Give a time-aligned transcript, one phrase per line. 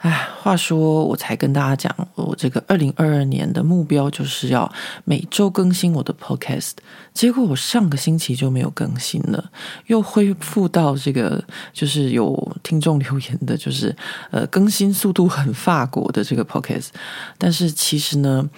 [0.00, 4.70] 哎，话说我才跟大家讲，我这个二零二二年的目标就是要
[5.04, 6.72] 每周更新我的 podcast，
[7.12, 9.50] 结果我上个星期就没有更新了，
[9.88, 11.44] 又恢复到这个
[11.74, 13.94] 就是有听众留言的，就是
[14.30, 16.88] 呃更新速度很法国的这个 podcast，
[17.36, 18.48] 但是其实呢。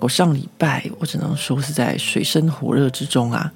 [0.00, 3.52] 我上礼拜，我只能说是在水深火热之中啊，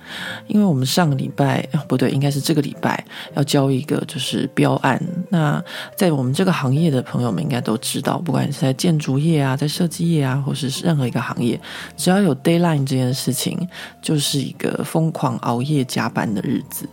[0.49, 5.01] 因为我们上个礼拜不对，应该是这个礼拜要交一个就是标案。
[5.29, 5.63] 那
[5.97, 11.61] 在我们这个行业的朋友们应该都知道，不管是在建筑业啊，在设计业啊，或是任何一个行业，
[11.97, 13.69] 只要有 deadline 这件事情，
[14.03, 16.89] 就是一个疯狂熬夜加班的日子。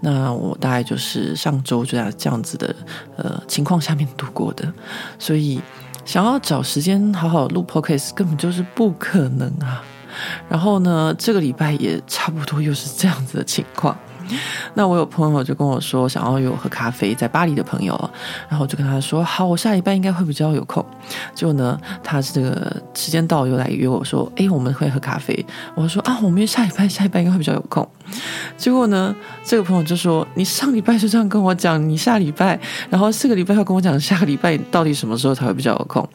[0.00, 2.74] 那我大概就是上周就在这样子的
[3.16, 4.72] 呃情况下面度过的，
[5.16, 5.60] 所以。
[6.10, 9.80] 想要找时间好好录 podcast 根本就是不可能啊！
[10.48, 13.96] 然后呢，这个礼拜也差不多又是这样子的情况。
[14.74, 17.94] 那我有朋友就跟我说，想要约我喝咖啡，在巴黎的朋友，
[18.48, 20.84] 然后我就跟他说，好，我下礼拜应该会比较有空。
[21.34, 25.44] 结果呢，他这个时间到又来约我说，哎，我们会喝咖啡。
[25.74, 27.88] 我说啊，我们下礼拜，下礼拜应该会比较有空。
[28.56, 36.08] 结果呢，这个朋友就说，你上礼拜就这样跟我讲，你下礼拜，然后这个礼拜要跟我讲下个礼拜到底什么时候才会比较有空。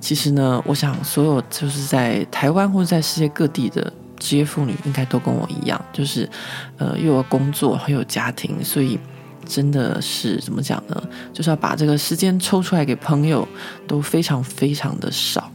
[0.00, 3.92] 其实呢，我想所有就是在台湾或者在世界各地的。
[4.18, 6.28] 职业妇女应该都跟我一样，就是，
[6.76, 8.98] 呃，又有工作，又有家庭，所以
[9.46, 11.02] 真的是怎么讲呢？
[11.32, 13.46] 就是要把这个时间抽出来给朋友，
[13.86, 15.50] 都非常非常的少。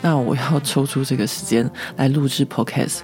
[0.00, 2.98] 那我要抽出这个时间来录制 Podcast，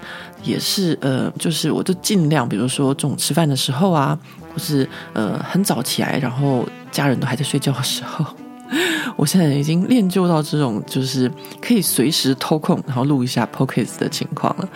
[0.44, 4.16] 也是呃，就是我就尽量，比如说中午吃饭的时候啊，
[4.52, 8.24] 或是呃很早起来，然后家人都还在睡觉的时候。
[9.16, 14.68] 我现在已经练就到这种，就是可以随时偷空，然后录一下 p o c a s t 的情况了。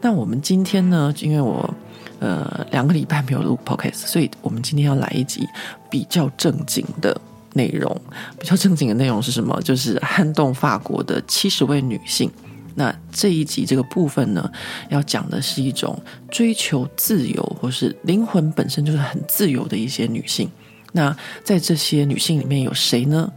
[0.00, 1.72] 那我们今天呢，因为我
[2.20, 5.46] 呃两个礼拜没有录 p o c a s t 所以我们今天要来一集
[5.90, 7.18] 比较正经的
[7.52, 8.00] 内容。
[8.38, 9.60] 比较正经的内容是什么？
[9.62, 12.30] 就是撼动法国的七十位女性。
[12.76, 14.50] 那这一集这个部分呢，
[14.88, 15.96] 要讲的是一种
[16.28, 20.50] 追求自由，或是灵魂本身就是很自由的一些女性。
[20.94, 23.30] 那在这些女性里面有谁呢？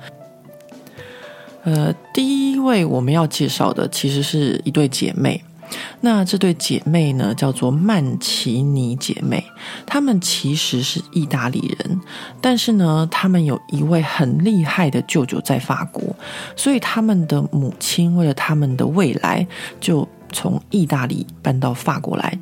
[1.63, 5.43] 呃，第一位我们要介绍的其实是一对姐妹。
[5.99, 9.43] 那这对姐妹呢，叫做曼奇尼姐妹。
[9.85, 11.99] 她们其实是意大利人，
[12.39, 16.15] 但是呢，她们有一位很厉害的舅舅在法国，
[16.55, 19.45] 所以他们的母亲为了他们的未来，
[19.81, 22.39] 就从意大利搬到法国来。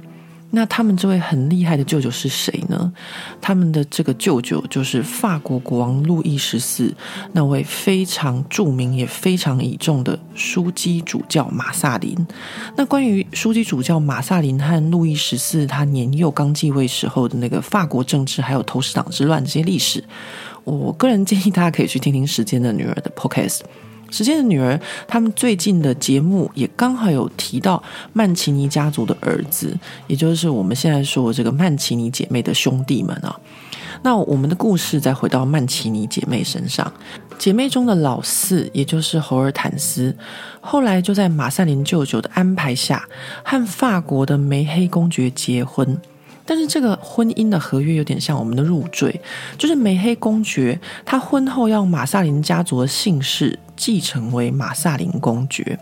[0.51, 2.93] 那他们这位很厉害的舅舅是谁呢？
[3.41, 6.93] 他们的这个舅舅就是法国国王路易十四，
[7.33, 12.15] 那位非常著名也非常倚重的枢机主教马萨林。
[12.77, 20.01] 那关于枢机主教马萨林和路易十四他年幼刚继位时候的那个法国政治还有投石党之乱这些历史，
[20.63, 23.59] 我个人建议大家可以去听听《时间的女儿》的 Podcast。
[24.15, 27.83] 时间的女儿，他们最近的节目也刚好有提到
[28.13, 29.77] 曼奇尼家族的儿子，
[30.07, 33.37] 也就是我们现在说的这个曼奇尼姐妹的兄弟们啊。
[34.03, 36.89] 那我们的故事再回到曼奇尼姐妹身上，
[37.37, 40.15] 姐妹中的老四，也就是侯尔坦斯，
[40.61, 43.05] 后来就在马赛林舅舅的安排下，
[43.43, 45.99] 和法国的梅黑公爵结婚。
[46.45, 49.19] 但是这个婚姻的合约有点像我们的入赘，
[49.57, 55.79] 就是梅黑公爵他婚后要马萨林家族的姓氏继承为马萨林公爵。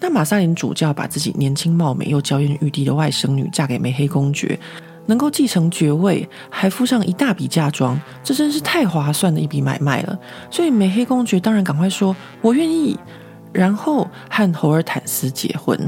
[0.00, 4.58] 那马萨林主教把自己年轻貌美又娇艳欲滴的外甥女嫁给梅黑公爵，
[5.06, 10.18] 能够继承爵位，还附上一大笔嫁妆，这真是太划算的一笔买卖了。
[10.50, 12.98] 所以梅黑公爵当然赶快说：“我愿意。”
[13.52, 15.78] 然后和侯尔坦斯结婚。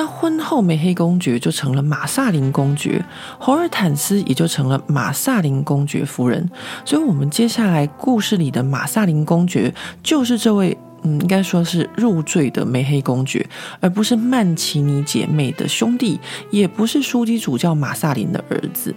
[0.00, 3.04] 那婚后，梅黑公爵就成了马萨林公爵，
[3.38, 6.50] 侯尔坦斯也就成了马萨林公爵夫人。
[6.86, 13.46] 所以，我们接下来故事里的马萨林公爵就是这位，嗯，应该说是入赘的梅黑公爵，
[13.78, 16.18] 而不是曼奇尼姐妹的兄弟，
[16.50, 18.94] 也不是枢机主教马萨林的儿子。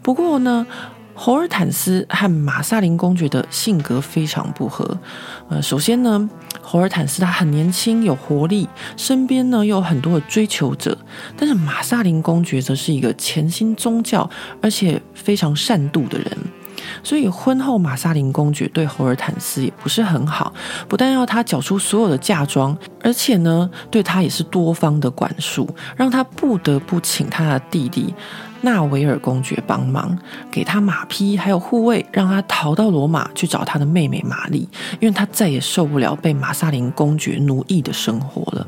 [0.00, 0.66] 不过呢，
[1.14, 4.98] 侯尔坦斯和马萨林公爵的性格非常不合。
[5.48, 6.28] 呃，首先呢。
[6.66, 8.66] 侯尔坦斯他很年轻有活力，
[8.96, 10.96] 身边呢又有很多的追求者。
[11.36, 14.28] 但是马萨林公爵则是一个潜心宗教
[14.62, 16.36] 而且非常善妒的人。
[17.02, 20.52] 所以婚后玛萨琳公爵对侯尔坦斯也不是很好，
[20.88, 28.14] 不但要他缴出所有的嫁妆，而且呢，对他也是多方的管束，让他不得不请他的弟弟
[28.64, 30.18] 纳维尔公爵帮忙，
[30.50, 34.66] 给他马匹还有护卫，让他逃到罗马去找他的妹妹玛丽，
[35.00, 38.66] 因为他再也受不了被马萨林公爵奴役的生活了。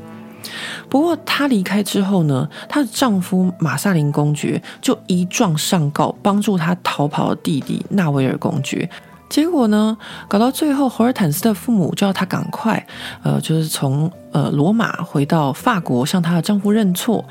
[0.87, 8.89] 不过，她离开之后呢，她的丈夫马萨林公爵就一状上告，帮助他逃跑的弟弟纳维尔公爵。
[9.29, 9.97] 结果呢，
[10.27, 12.85] 搞到最后，侯尔坦斯的父母就要她赶快，
[13.23, 17.23] 呃，就是从呃罗马回到法国，向她的丈夫认错。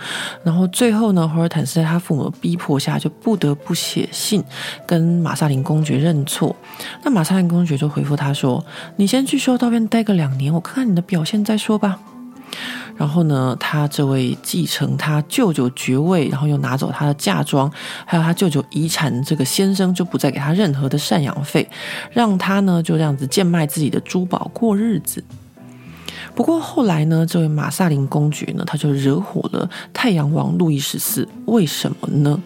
[0.45, 4.45] 然后最后呢，侯尔坦斯在她父母逼迫下，就不得不写信
[4.87, 6.55] 跟马萨琳公爵认错。
[7.03, 8.65] 那马萨琳公爵就回复他说
[8.97, 11.99] ：“你先去修道院待个两年，我看看你的表现再说吧。”
[12.97, 17.71] 然后呢，他这位继承他舅舅爵位，然后又拿走他的嫁妆，
[18.07, 21.69] 还有他舅舅遗产，这个先生就不再给他任何的赡养费，
[22.11, 25.23] 让他呢就这样子贱卖自己的珠宝过日子。
[26.35, 32.43] 不过后来呢，这位马萨林公爵呢，他就惹火了太阳王路易十四，为什么呢？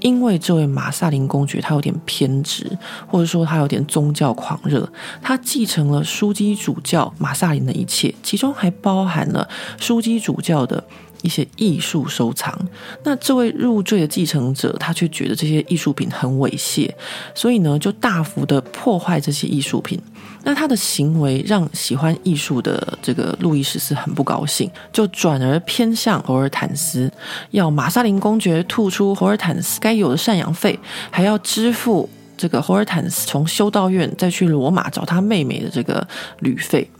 [0.00, 4.90] 因为这位马萨林公爵他有点偏执，或者说他有点宗教狂热，
[5.22, 9.48] 他继承了枢机主教马萨林的一切，其中还包含了
[9.78, 10.82] 枢机主教的
[11.22, 12.56] 一些艺术收藏。
[13.04, 16.90] 那这位入赘的继承者，他却觉得这些艺术品很猥亵，
[17.34, 20.00] 所以呢，就大幅的破坏这些艺术品。
[20.42, 27.12] 那他的行为让喜欢艺术的这个路易十四很不高兴，就转而偏向侯尔坦斯，
[27.50, 30.78] 要马萨琳公爵吐出侯尔坦斯该有的赡养费，
[31.10, 32.08] 还要支付
[32.38, 36.06] 这个侯尔坦斯从修道院再去罗马找他妹妹的这个
[36.38, 36.90] 旅费。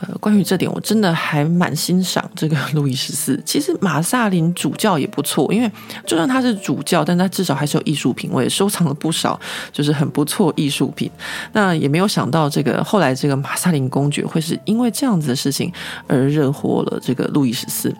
[0.00, 3.38] 呃，关于这点，我真的还蛮欣赏这个路易十四。
[3.44, 5.70] 其实马萨林主教也不错，因为
[6.06, 9.38] 就算他是主教，但他至少还是有艺术品，我也收藏了不少，
[9.70, 11.10] 就是很不错艺术品。
[11.52, 15.70] 那也没有想到，这个后来这个马萨林公爵会是因为这样子的事情
[16.06, 17.94] 而惹火了这个路易十四。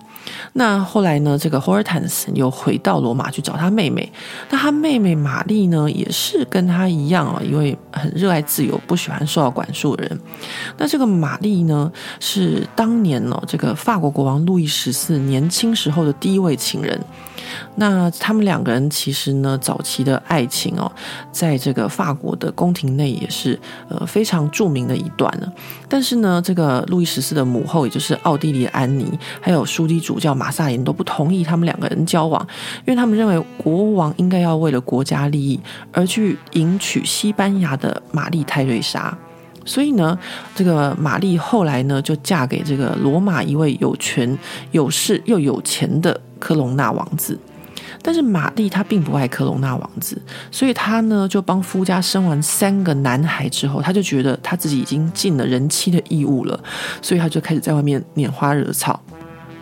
[0.55, 4.11] 那后来呢，这个侯尔坦斯又回到罗马去找他妹妹。
[4.51, 10.21] 那他妹妹玛丽呢，也是跟他一样啊，一位很热爱自由、不喜欢受到管束的人。
[10.77, 17.01] 那这个玛丽呢，是当年哦，这个法国国王路易十四年轻时候的第一位情人。
[17.77, 20.91] 那他们两个人其实呢，早期的爱情哦，
[21.33, 23.59] 在这个法国的宫廷内也是
[23.89, 25.51] 呃非常著名的一段呢。
[25.89, 32.41] 但是呢，这个路易十四的母后，也就是奥地利的安妮，还有枢机主教马萨琳都不同意他们两个人交往，
[32.87, 35.61] 因为他们认为国王应该要为了国家利益
[35.93, 39.17] 而去迎娶西班牙的玛丽泰瑞莎。
[39.67, 40.19] 所以呢，
[40.55, 44.37] 这个玛丽后来呢，就嫁给这个罗马一位有权
[44.71, 47.39] 有势又有钱的科隆纳王子。
[48.03, 50.21] 但是玛丽她并不爱科隆纳王子，
[50.51, 56.59] 所以她呢就帮夫家生完三个男孩之后，她就觉得她自己已经尽了人妻的义务了，
[57.03, 58.99] 所以她就开始在外面拈花惹草。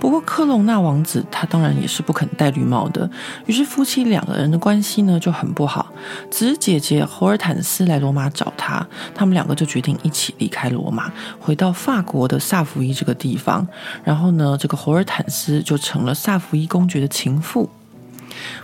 [0.01, 3.11] 不过科隆纳王子他当然也是不肯戴绿帽的，
[3.47, 5.93] 于是夫妻两个人的关系呢就很不好。
[6.31, 13.67] 只是姐姐侯尔坦斯来罗马找他，他们两个就决定一起离开罗马，回到法国的萨伏伊这个地方。
[14.05, 17.69] 然后呢，这个侯尔坦斯就成了萨伏伊公爵的情妇。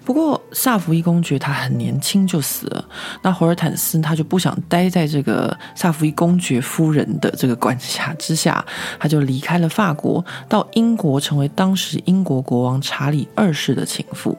[0.04, 2.84] 不过，萨福伊公爵他很年轻就死了，
[3.22, 8.64] 那霍尔坦斯他就不想待在这个萨福伊公爵夫人的这个管辖之下，
[8.98, 14.36] 他就离开了法国，到英国成为当时英国国王查理二世的情妇。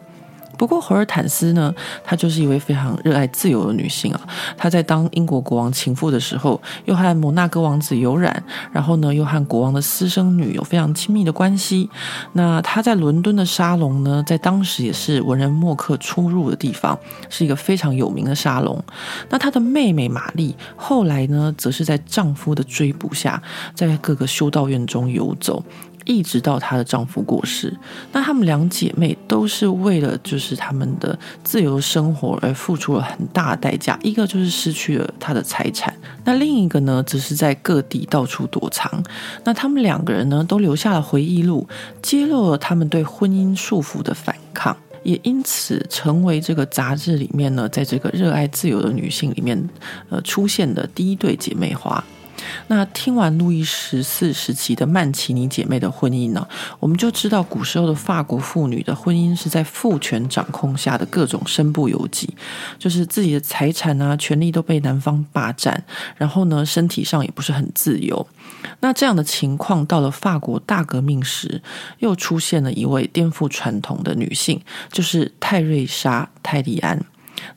[0.57, 4.21] 不过，侯尔坦斯呢，她就是一位非常热爱自由的女性啊。
[4.57, 11.89] 她在当英国国王情妇的时候，又和摩纳哥王子有染，然后呢，又和国王的私生女有非常亲密的关系。
[12.33, 16.97] 那她在伦敦的沙龙呢，在当时也是文人墨客出入的地方，
[17.29, 18.83] 是一个非常有名的沙龙。
[19.29, 23.41] 那她的妹妹玛丽后来呢，则是在丈夫的追捕下，
[23.74, 25.63] 在各个修道院中游走。
[26.05, 27.75] 一直到她的丈夫过世，
[28.12, 34.00] 那她们两姐妹都是为了就是她们的自由生活而付出了很大的代价。
[34.01, 35.93] 一个就是失去了她的财产，
[36.24, 39.03] 那另一个呢，则是在各地到处躲藏。
[39.43, 41.67] 那她们两个人呢，都留下了回忆录，
[42.01, 49.69] 揭露了她们对婚姻束缚的反抗，也因此成为这个杂志里面呢，在这个热爱自由的女性里面，
[50.09, 52.03] 呃，出现的第一对姐妹花。
[52.68, 56.48] 那听完路易十四时期的曼奇尼姐妹的婚姻呢，
[56.80, 62.36] 我们就知道古时候的法国妇女的婚姻是在父权掌控下的各种身不由己，
[62.77, 65.84] 就是自己的财产啊、权利都被男方霸占，
[66.18, 68.27] 然后呢，身体上也不是很自由。
[68.80, 71.62] 那这样的情况到了法国大革命时，
[72.00, 74.62] 又出现了一位颠覆传统的女性，
[74.92, 77.06] 就是泰瑞莎·泰利安。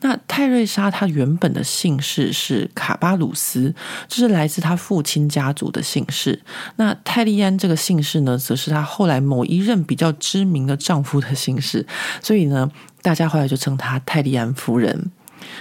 [0.00, 3.74] 那泰瑞莎她原本的姓氏是卡巴鲁斯，
[4.08, 6.40] 这是来自她父亲家族的姓氏。
[6.76, 11.86] 那泰利安这个姓氏呢，则是她后来某一任比较知名的丈夫的姓氏，
[12.22, 12.70] 所以呢，
[13.02, 15.10] 大家后来就称她泰利安夫人。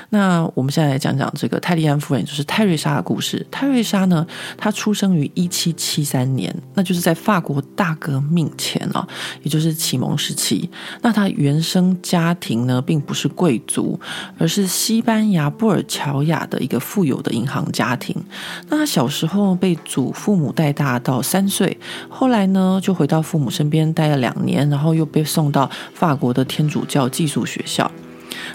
[0.09, 3.45] 那我们现在来讲讲这个泰利安夫人，就是泰瑞莎的故事。
[3.51, 4.25] 泰瑞莎呢，
[4.57, 9.07] 她出生于一七七三年，那就是在法国大革命前啊，
[9.43, 10.69] 也就是启蒙时期。
[11.01, 13.99] 那她原生家庭呢，并不是贵族，
[14.37, 18.15] 而是西班牙布尔乔亚的一个富有的银行家庭。
[18.69, 21.77] 那她小时候被祖父母带大到三岁，
[22.09, 27.89] 后来呢，就回到父母身边待了两年，然后又被送到法国的天主教寄宿学校。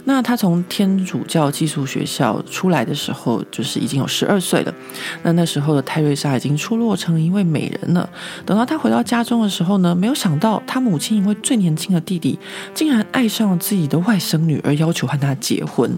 [0.04, 4.74] 那他从天主教寄宿学校出来的时候，就是已经有十二岁了。
[5.22, 8.08] 那那时候的泰瑞莎已经出落成一位美人了。
[8.44, 12.38] 等到他回到家中的时候呢，没有想到他母亲因为最年轻的弟弟
[12.74, 15.96] 竟然爱上了自己的外甥女，而要求和他结婚。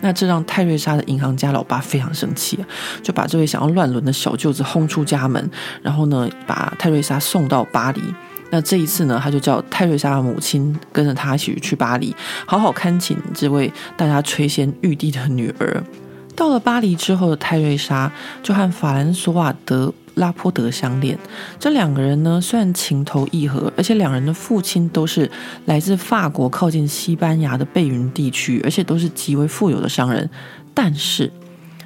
[0.00, 2.58] 那这让泰瑞莎的银行家老爸非常生气，
[3.02, 5.50] 就把这位想要乱伦的小舅子轰出家门，
[5.82, 8.02] 然后呢，把泰瑞莎送到巴黎。
[8.54, 12.14] 那这一次呢，他就叫泰瑞莎的母亲跟着他一起去巴黎，
[12.46, 15.82] 好好看紧这位大家垂涎欲滴的女儿。
[16.36, 18.08] 到了巴黎之后的泰瑞莎
[18.44, 21.18] 就和法兰索瓦德拉波德相恋。
[21.58, 25.28] 这两个人呢，虽然情投意合，而且两人的父亲都是
[25.64, 30.30] 来自法国靠近西班牙的贝云地区，而且都是极为富有的商人，
[30.72, 31.28] 但是。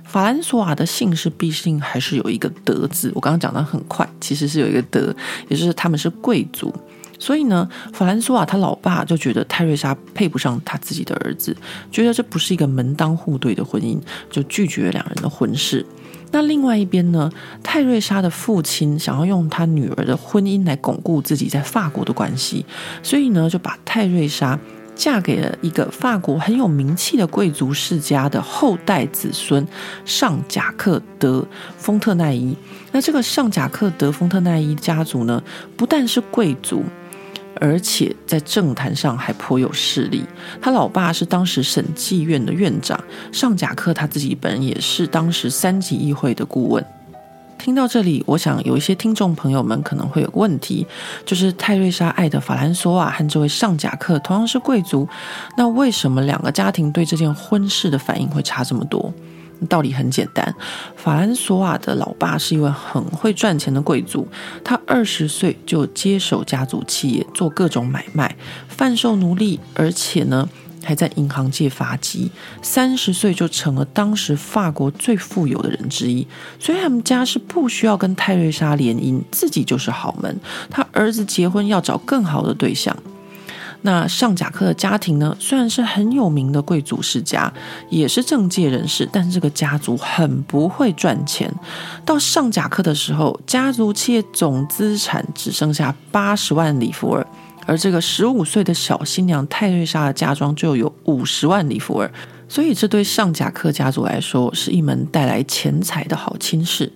[0.09, 5.15] 法兰索瓦的姓氏毕竟还是有一个德字，我刚刚讲的很快，其实是有一个德，
[5.49, 6.75] 也就是他们是贵族，
[7.19, 11.55] 所以呢，法兰索瓦他老爸就觉得泰瑞莎配不上他自己的儿子，
[11.93, 13.99] 觉得这不是一个门当户对的婚姻，
[14.31, 15.85] 就拒绝了两人的婚事。
[16.31, 17.31] 那另外一边呢，
[17.62, 22.65] 泰瑞莎的父亲想要用他女儿的婚姻来巩固自己在法国的关系，
[23.03, 24.59] 所以呢，就把泰瑞莎。
[24.99, 29.64] 嫁给了一个法国很有名气的贵族世家的后代子孙
[30.05, 32.57] 尚贾克德丰特奈伊。
[32.90, 35.40] 那这个尚贾克德丰特奈伊家族呢，
[35.76, 36.83] 不但是贵族，
[37.61, 40.25] 而且在政坛上还颇有势力。
[40.61, 42.99] 他老爸是当时审计院的院长，
[43.31, 46.85] 尚贾克他自己本人也是当时三级议会的顾问。
[47.59, 50.87] 听到这里，我想有一些听众朋友们可能会有问题，
[51.27, 55.07] 就是泰瑞莎爱的法兰索瓦和这位上贾克同样是贵族，
[55.57, 59.12] 那为什么两个家庭对这件婚事的反应会差这么多？
[59.69, 60.55] 道理很简单，
[60.97, 64.27] 法兰索瓦的老爸是一位很会赚钱的贵族，
[64.62, 68.37] 他二十岁就接手家族企业，做各种买卖，
[68.69, 70.49] 贩售奴隶，而且呢。
[70.88, 72.30] 还在银行界发迹，
[72.62, 76.26] 三十岁就成了当时法国最富有的人之一。
[76.59, 80.40] 所以他们家是不需要跟泰瑞莎联姻，自己就是好门。
[80.71, 82.97] 他儿子结婚要找更好的对象。
[83.83, 87.52] 那尚贾克的家庭呢，虽然是很有名的贵族世家，
[87.90, 91.52] 也是政界人士，但是这个家族很不会赚钱。
[92.07, 97.26] 到尚贾克的时候，家族企业总资产只剩下八十万里弗尔。
[97.69, 102.11] 而这个十五岁的小新娘泰瑞莎的嫁妆就有五十万里弗尔，
[102.49, 106.91] 所以这对尚贾克家族来说是一门带来钱财的好亲事。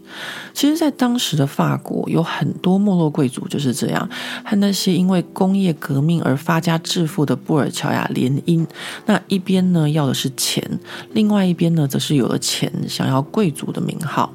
[0.55, 4.09] 其实，在当时的法国，有很多没落贵族就是这样，
[4.43, 8.67] 和那些因为工业革命而发家致富的布尔乔亚联姻。
[9.05, 10.81] 那一边呢要的是钱，
[11.13, 14.33] 另外一边呢则是有了钱想要贵族的名号。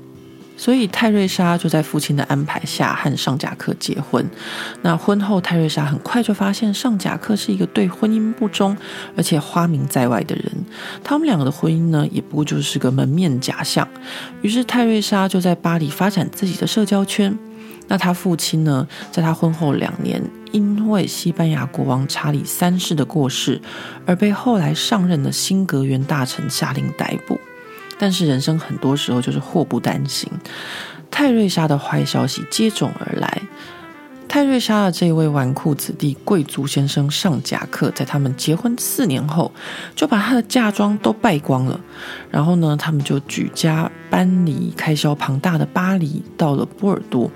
[0.57, 4.27] 所以泰瑞莎就在父亲的安排下和尚贾克结婚。
[4.81, 8.75] 那婚后，泰瑞莎很快就发现尚贾克是一个对婚姻不忠
[9.15, 10.51] 而且花名在外的人。
[11.03, 13.87] 他们两个的婚姻呢，也不过就是个门面假象。
[14.41, 17.37] 于是泰瑞莎就在巴黎发展自己的社交圈。
[17.89, 20.21] 那他父亲呢，在他婚后两年，
[20.51, 23.61] 因为西班牙国王查理三世的过世，
[24.05, 27.39] 而被后来上任的新阁员大臣下令逮捕。
[27.97, 30.31] 但是人生很多时候就是祸不单行，
[31.09, 33.41] 泰瑞莎的坏消息接踵而来。
[34.29, 39.51] 泰瑞莎的这位纨绔子弟贵族先生尚贾克，在他们结婚四年后，
[39.95, 41.79] 就把他的嫁妆都败光了。
[42.29, 47.31] 然后呢，他们就举家搬离开销庞大的巴黎，到了波尔多。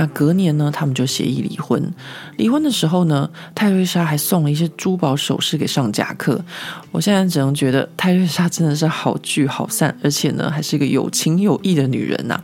[0.00, 1.92] 那隔年呢，他们就协议离婚。
[2.38, 6.42] 离婚的时候呢，泰瑞莎还送了一些珠宝首饰给上贾克。
[6.90, 12.42] 我现在只能觉得泰瑞莎真的是好聚好散，而且呢，还是一个有情有义的女人呐、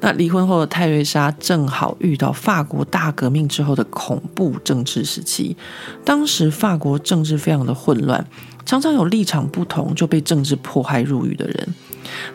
[0.00, 5.54] 那离婚后的泰瑞莎正好遇到法国大革命之后的恐怖政治时期，
[6.02, 8.24] 当时法国政治非常的混乱，
[8.64, 11.74] 常常有立场不同就被政治迫害入狱的人。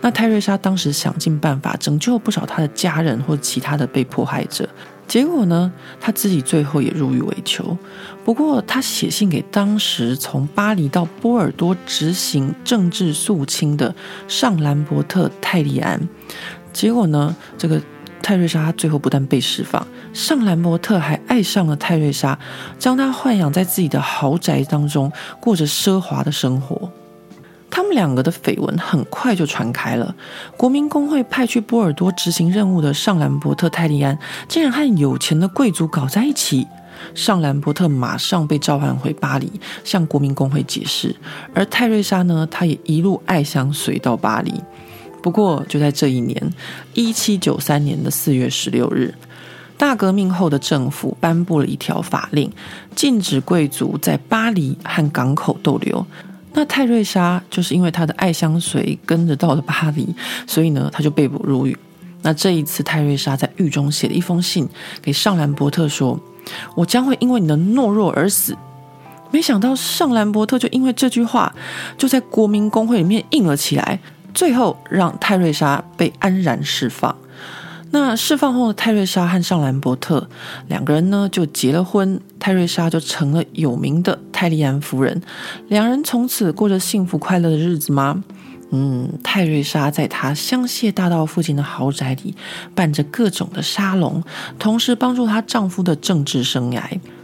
[0.01, 4.67] 那泰瑞莎当时想尽办法拯救不少她的家人或其他的被迫害者，
[5.07, 7.77] 结果呢，他自己最后也入狱为囚。
[8.23, 13.93] 不过，他写信给当时从巴黎到波尔多执行政治肃清的
[14.27, 16.01] 尚兰伯特·泰利安。
[16.73, 17.81] 结果呢，这个
[18.21, 22.37] 泰瑞莎最后不但被释放，尚兰伯特还爱上了泰瑞莎，
[22.79, 26.89] 将她豢养在自己的豪宅当中，过着奢华的生活。
[27.69, 30.15] 他们两个的绯闻很快就传开了。
[30.55, 34.17] 国民公会派去波尔多执行任务的尚兰伯特·泰利安，
[34.47, 36.65] 竟然和有钱的贵族搞在一起。
[37.13, 39.51] 尚兰伯特马上被召唤回巴黎，
[39.83, 41.13] 向国民公会解释。
[41.53, 44.53] 而泰瑞莎呢，她也一路爱相随到巴黎。
[45.21, 46.53] 不过，就在这一年，
[46.93, 49.13] 一七九三年的四月十六日，
[49.77, 52.49] 大革命后的政府颁布了一条法令，
[52.95, 56.05] 禁止贵族在巴黎和港口逗留。
[56.55, 60.15] 那泰瑞莎就是因为她的爱相随跟着到了巴黎，
[60.47, 61.77] 所以呢，她就被捕入狱。
[62.21, 64.67] 那这一次，泰瑞莎在狱中写了一封信
[65.01, 66.19] 给尚兰伯特，说
[66.75, 68.57] ：“我将会因为你的懦弱而死。”
[69.31, 71.53] 没想到尚兰伯特就因为这句话，
[71.97, 73.99] 就在国民公会里面硬了起来，
[74.33, 77.13] 最后让泰瑞莎被安然释放。
[77.91, 80.27] 那释放后的泰瑞莎和尚兰伯特
[80.67, 85.21] 两个人呢，就结了婚，泰瑞莎就成了有名的泰利安夫人。
[85.69, 88.21] 两人从此过着幸福快乐的日子吗？
[88.71, 92.35] 嗯，泰瑞莎在她香榭大道附近的豪宅里
[92.75, 94.21] 办着各种的沙龙，
[94.59, 96.81] 同时帮助她丈夫的政治生涯。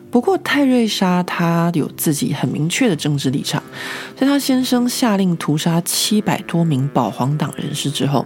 [0.09, 3.61] 不过，泰瑞莎她有自己很明确的政治立场，
[4.15, 8.25] 在她先生下令屠杀七百多名保皇党人士之后。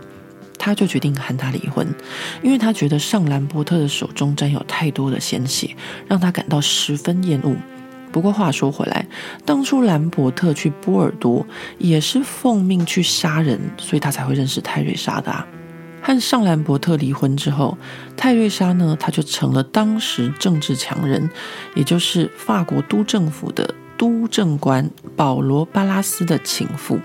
[0.57, 1.85] 他就决定和他离婚，
[2.41, 5.75] 因为他觉得上兰伯特的手中沾有太多的鲜血，
[6.07, 7.53] 让他感到十分厌恶。
[8.15, 9.05] 不过话说回来，
[9.43, 11.45] 当初兰伯特去波尔多
[11.77, 15.45] 也是奉命去杀人，所以他才会认识泰瑞莎的啊。
[16.01, 17.77] 和上兰伯特离婚之后，
[18.15, 21.29] 泰瑞莎呢，他就成了当时政治强人，
[21.75, 26.97] 也就是法国督政府的督政官保罗·巴拉斯的情妇。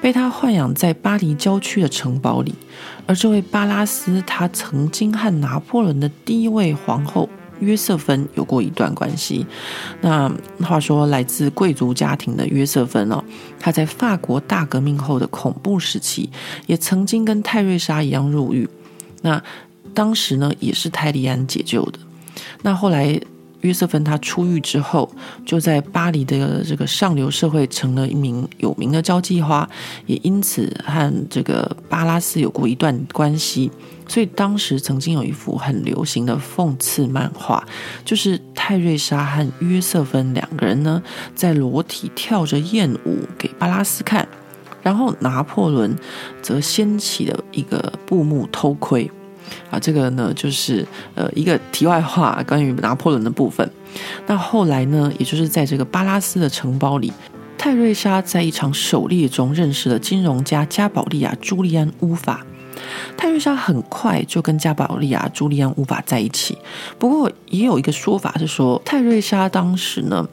[0.00, 2.54] 被他豢养在巴黎郊区的城堡里，
[3.04, 7.28] 而这位巴拉斯，他曾经和拿破仑的第一位皇后
[7.60, 9.46] 约瑟芬有过一段关系。
[10.00, 10.30] 那
[10.62, 13.22] 话说，来自贵族家庭的约瑟芬哦，
[13.58, 16.30] 他在法国大革命后的恐怖时期，
[16.66, 18.68] 也曾经跟泰瑞莎一样入狱。
[19.22, 19.42] 那
[19.94, 21.98] 当时呢，也是泰利安解救的。
[22.62, 23.20] 那后来。
[23.66, 25.10] 约瑟芬他出狱之后，
[25.44, 29.68] 就在巴黎的这个上流社会成了一名有名的交际花，
[30.06, 33.70] 也因此和这个巴拉斯有过一段关系。
[34.08, 37.66] 所以当时曾经有一幅很流行的讽刺漫画，
[38.04, 41.02] 就是泰瑞莎和约瑟芬两个人呢，
[41.34, 44.28] 在裸体跳着艳舞给巴拉斯看，
[44.80, 45.92] 然后拿破仑
[46.40, 49.10] 则掀起了一个布幕偷窥。
[49.70, 53.68] 啊，这个呢，就是呃一个题外话，关于拿破仑的部分。
[54.26, 57.12] 那后来呢，也就是在这个巴拉斯的城堡里，
[57.56, 62.44] 泰瑞莎在一场狩猎中认识了金融家加宝利亚·朱利安·乌法。
[63.16, 66.56] 泰瑞莎很快就跟加宝利亚·朱利安·乌法在一起。
[66.98, 70.28] 不过，也有一个说法是说，泰瑞莎当时呢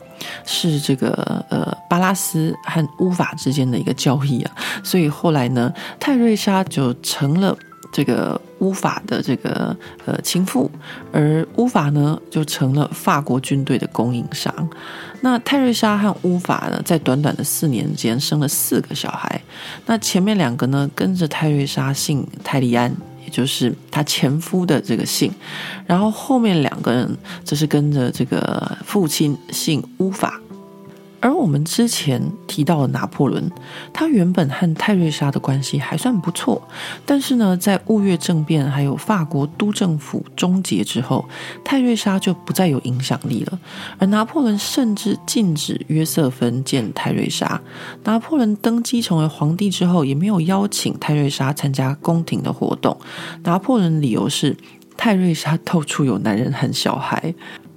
[0.45, 4.51] 是这个呃巴拉斯和乌法之间的一个交易啊，
[4.83, 7.57] 所以后来呢，泰瑞莎就成了。
[7.93, 9.73] 这个乌法的这个
[10.05, 10.69] 呃情妇，
[11.11, 14.69] 而乌法呢就成了法国军队的供应商。
[15.21, 19.39] 那泰瑞莎和乌法呢，在短短的四年间生了四个小孩。
[19.85, 22.91] 那前面两个呢，跟着泰瑞莎姓泰利安，
[23.23, 25.31] 也就是她前夫的这个姓，
[25.85, 30.41] 然后后面两个人则是跟着这个父亲姓乌法。
[31.23, 33.49] 而我们之前提到的拿破仑，
[33.93, 36.61] 他原本和泰瑞莎的关系还算不错，
[37.05, 41.23] 但是呢，在雾月政变还有法国督政府终结之后，
[41.63, 43.57] 泰瑞莎就不再有影响力了。
[43.97, 47.61] 而拿破仑甚至禁止约瑟芬见泰瑞莎。
[48.03, 52.99] 拿破仑登基成为皇帝之后，也没有邀请泰瑞莎参加宫廷的活动。
[53.43, 54.57] 拿破仑理由是
[54.97, 57.33] 泰瑞莎到处有男人和小孩。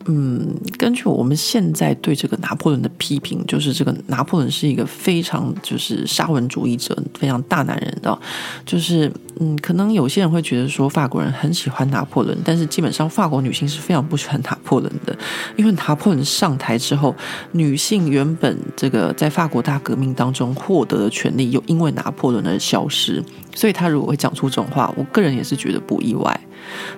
[0.08, 8.16] 嗯，根据我们现在对这个拿破仑的批评，就是这个拿破仑是一个非常就是沙文主义者，非常大男人的。
[8.64, 15.16] 就是嗯，可能有些人会觉得说法国人很喜欢拿破仑，但是基本上法国女性是非常不喜欢拿破仑的，
[15.56, 17.12] 因为拿破仑上台之后，
[17.50, 23.20] 女性原本这个在法国大革命当中获得的权利，又因为拿破仑而消失，
[23.54, 26.40] 所以他如果会讲出这种话，我个人也是觉得不意外。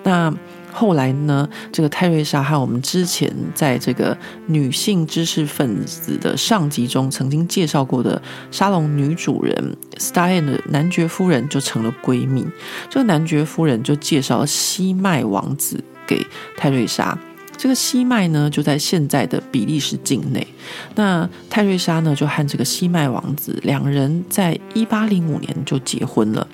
[0.05, 0.31] 那。
[0.79, 12.47] 后来呢，这个泰瑞莎和我们之前在这个女性知识分子的上集中曾经介绍过的沙龙女主人 Stein 的男爵夫人就成了闺蜜。
[12.88, 16.25] 这个男爵夫人就介绍了西麦王子给
[16.57, 17.19] 泰瑞莎。
[17.57, 20.47] 这个西麦呢，就在现在的比利时境内。
[20.95, 26.47] 那泰瑞莎呢，就和这个西麦王子两人在一八零五年就结婚了。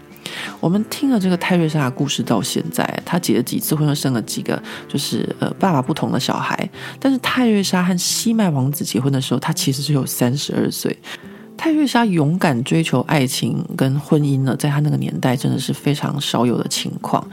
[0.60, 6.68] 我们听了这个泰瑞莎的故事到现在，她结了几次婚，又生了几个，就是呃爸爸不同的小孩。
[6.98, 10.96] 但是泰瑞莎和西麦王子结婚的时候，她其实只有三十二岁。
[11.64, 17.26] 泰瑞莎勇敢追求爱情跟婚姻呢，在她那个年代真的是非常少有的情况。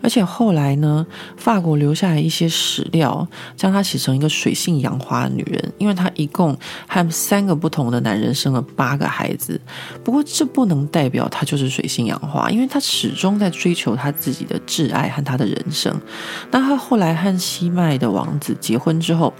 [0.00, 6.56] 而且后来呢，法国留下来一些史料，将她写成一个水性杨花的女人，因为她一共
[6.88, 9.60] 和三个不同的男人生了八个孩子。
[10.02, 15.94] 不过这不能代表她就是水性杨花，因为她始终在追求她自己的挚爱和她的人生。
[16.50, 19.34] 那她后来和西麦的王子结婚之后，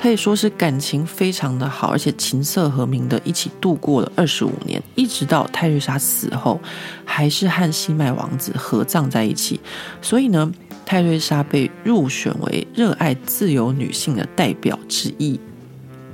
[0.00, 6.60] 他也说是感情非常的好，而且琴瑟和鸣的一起度过了二十五年，一直到泰瑞莎死后，
[7.04, 9.60] 还是和西麦王子合葬在一起。
[10.00, 10.52] 所以呢，
[10.86, 15.38] 泰瑞莎被入选为热爱自由女性的代表之一。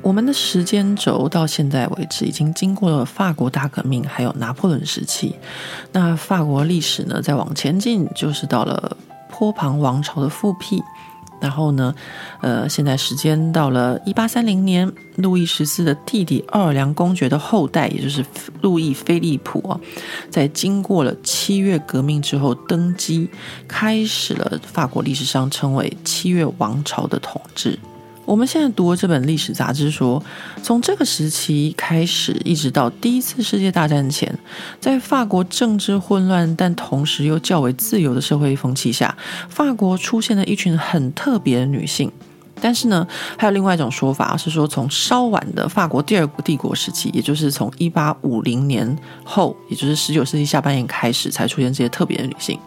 [0.01, 5.35] 我们的时间轴到现在为止，已经经过了法国大革命，还有拿破仑时期。
[5.93, 8.97] 那法国历史呢，再往前进，就是到了
[9.31, 10.83] 波旁王朝的复辟。
[11.45, 11.95] 然后呢，
[12.41, 18.25] 呃，现在时间到了一八三零年，路易十四的弟弟奥尔良公爵的后代，也就是
[18.63, 19.79] 路易菲利普啊，
[20.31, 23.29] 在经过了七月革命之后登基，
[23.69, 27.79] 开始了法国历史上称为七月王朝的统治。
[28.25, 30.23] 我们现在读的这本历史杂志说，
[30.63, 34.37] 从这个时期开始，一直到第一次世界大战前，
[34.81, 39.15] 在法国政治混乱但同时又较为自由的社会风气下，
[39.49, 42.11] 法国出现了一群很特别的女性。
[42.61, 43.07] 但是呢，
[43.37, 52.59] 还有另外一种说法是说，从稍晚的法国第二帝国时期，也就是从一八五零年后，也就是十九世纪下半叶开始，才出现这些特别的女性。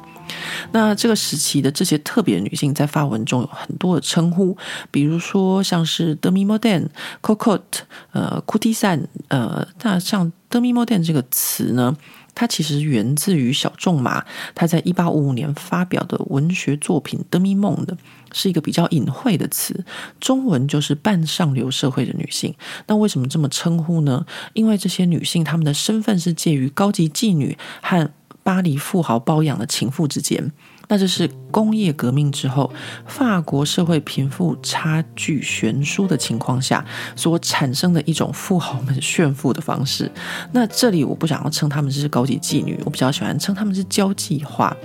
[0.71, 4.57] 那这个时期的这些特别女性，在法文中有很多的称呼，
[4.91, 6.87] 比如说像是 demi-mondaine、
[7.21, 11.95] cocotte、呃 c o u t i s a n 呃，那像 demi-mondaine 这个词呢，
[12.35, 17.95] 它其实源自于小仲马，他在一八五五年发表的文学作品《demi 梦》的》
[18.33, 19.85] 是一个比较隐晦的词，
[20.19, 22.53] 中文就是半上流社会的女性。
[22.87, 24.25] 那为什么这么称呼呢？
[24.53, 28.09] 因为这些女性她们的身份是介于高级妓女和
[28.47, 30.53] 巴黎富豪包养的情妇之间。
[30.87, 32.71] 那这是工业革命之后，
[33.05, 40.09] 法国社会贫富差距悬殊的情况下所产生的一种富豪们炫富的方式。
[40.51, 44.75] 那这里我不想要称他们是高级妓女，我比较喜欢称他们是交际花，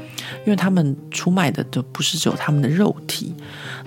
[0.44, 3.34] 因为他们出卖的就不是只有他们的肉体。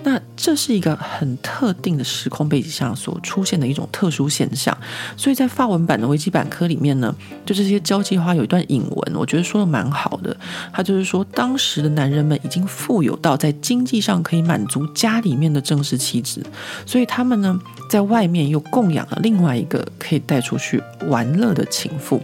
[0.02, 4.76] 那这是一个很特定的时空背景下所出现的一种特殊现象。
[5.16, 10.34] 所以在法文版的维基百科里面呢，就这些交际花有一段引文，我觉得说的蛮好的。
[10.72, 16.44] 他就是说，当时的男人们已经富有到在经济上可以满足家里面的正式妻子，
[16.84, 17.58] 所以他们呢，
[17.90, 22.20] 在外面又供养了另外一个可以带出去玩乐的情妇。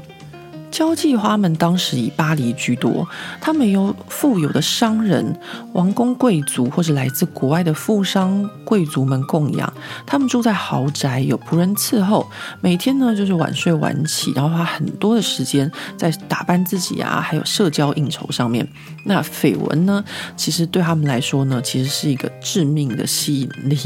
[0.70, 3.06] 交际花们当时以巴黎居多，
[3.42, 5.38] 他们由富有的商人、
[5.74, 9.70] 王公贵族或者来自国外的富商贵族们供养。
[10.06, 12.26] 他们住在豪宅，有仆人伺候，
[12.62, 18.66] 每天呢就是晚睡晚起，然后花很多的时间在打扮自己啊，还有社交应酬上面。
[19.04, 20.04] 那绯闻呢，
[20.36, 23.76] 其实对他们来说呢，其实是一个致命的吸引力。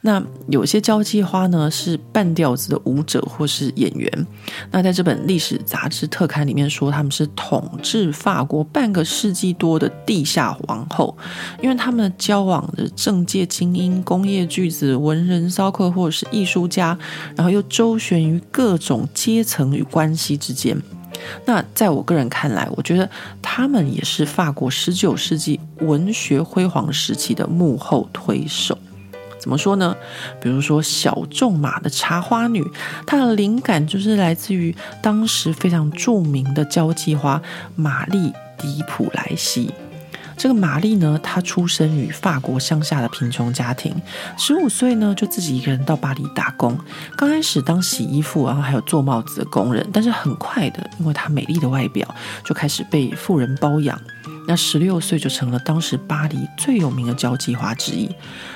[0.00, 4.26] 那有些交际花呢是半吊子的舞者或是演员。
[4.70, 6.06] 那在这本历史杂志。
[6.16, 11.14] 特刊里面说，他们是统治法国半个世纪多的地下皇后，
[11.60, 16.96] 因为他们交往的政界精英、工业巨子、文人骚客或者是艺术家，
[17.34, 20.80] 然后又周旋于各种阶层与关系之间。
[21.44, 23.08] 那在我个人看来，我觉得
[23.40, 28.76] 他们也是法国十九世纪文学辉煌时期的幕后推手。
[29.38, 29.96] 怎么说呢？
[30.40, 32.62] 比如说小仲马的《茶花女》，
[33.06, 37.40] 她的灵感就是来自于当时非常著名的交际花
[37.76, 39.70] 玛丽·迪普莱西。
[40.36, 43.94] 这个玛丽呢，她出生于法国乡下的贫穷家庭，
[44.36, 46.78] 十五岁呢就自己一个人到巴黎打工。
[47.16, 52.06] 刚开始当洗衣服，然后还有做帽子的工人，但是很快的，因为她美丽的外表，
[52.44, 53.98] 就开始被富人包养。
[54.48, 58.08] 那十六岁就成了当时巴黎最有名的交际花之一。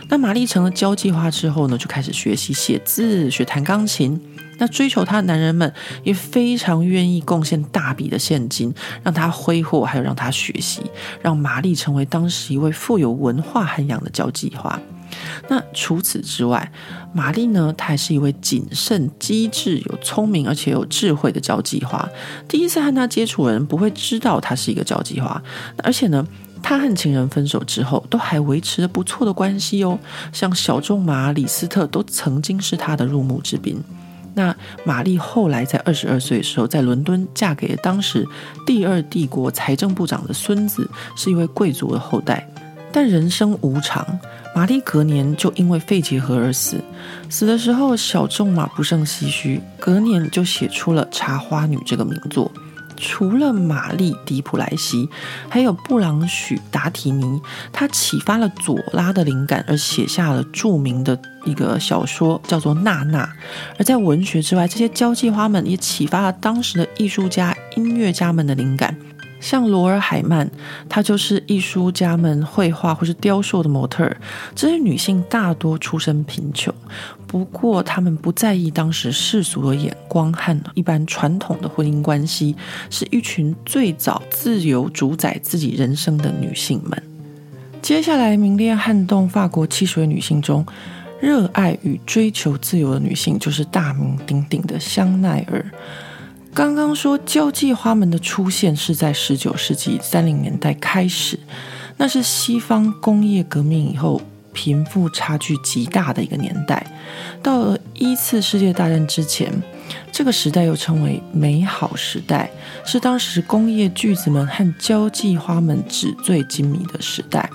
[0.09, 4.21] 那玛丽成了交际花之后呢，就开始学习写字、学弹钢琴。
[4.61, 10.83] 那追求她的男人们也非常愿意贡献大笔的现金，让她挥霍，还有让她学习，
[11.21, 14.79] 让玛丽成为当时一位富有文化涵养的交际花。
[15.49, 16.71] 那除此之外，
[17.13, 22.09] 玛丽呢，她还是一位谨慎、机智、有聪明而且有智慧的交际花。
[22.47, 25.43] 第一次和她接触的人不会知道她是一个交际花，
[25.83, 26.25] 而且呢。
[26.63, 29.99] 她和情人分手之后，都还维持着不错的关系哦。
[30.31, 33.83] 像小仲马、李斯特都曾经是她的入幕之宾。
[34.41, 38.27] 那玛丽后来在二十二岁的时候，在伦敦嫁给了当时
[38.65, 42.49] 第二帝国财政部长的孙子，是一位贵族的后代。
[42.91, 44.19] 但人生无常，
[44.57, 46.81] 玛丽隔年就因为肺结核而死。
[47.29, 52.51] 死的时候，小仲马不胜唏嘘，隔年就写出了《茶花女》这个名作。
[53.01, 55.09] 除了玛丽·迪普莱西，
[55.49, 57.41] 还有布朗许·达提尼，
[57.73, 63.25] 他启发了左拉的灵感，而写下了著名的一个小说，叫做《娜娜》。
[63.79, 68.95] 而在文学之外，这些交际花们也启发了当时的艺术家、音乐家们的灵感。
[69.41, 70.49] 像罗尔海曼，
[70.89, 74.17] 她就是艺术家们绘画或是雕塑的模特儿。
[74.55, 76.73] 这些女性大多出身贫穷，
[77.27, 82.55] 不过她们不在意当时世俗的眼光和一般传统的婚姻关系，
[82.91, 87.03] 是一群最早自由主宰自己人生的女性们。
[87.81, 90.65] 接下来名列撼动法国七十位女性中，
[91.19, 95.65] 热爱与追求自由的女性，就是大名鼎鼎的香奈儿。
[96.53, 101.39] 刚刚说交际花们的出现是在十九世纪三零年代开始，
[101.97, 104.21] 那是西方工业革命以后
[104.53, 106.85] 贫富差距极大的一个年代。
[107.41, 109.51] 到了一次世界大战之前，
[110.11, 112.51] 这个时代又称为美好时代，
[112.85, 117.49] 是当时工业巨子们和交际花们纸醉金迷的时代。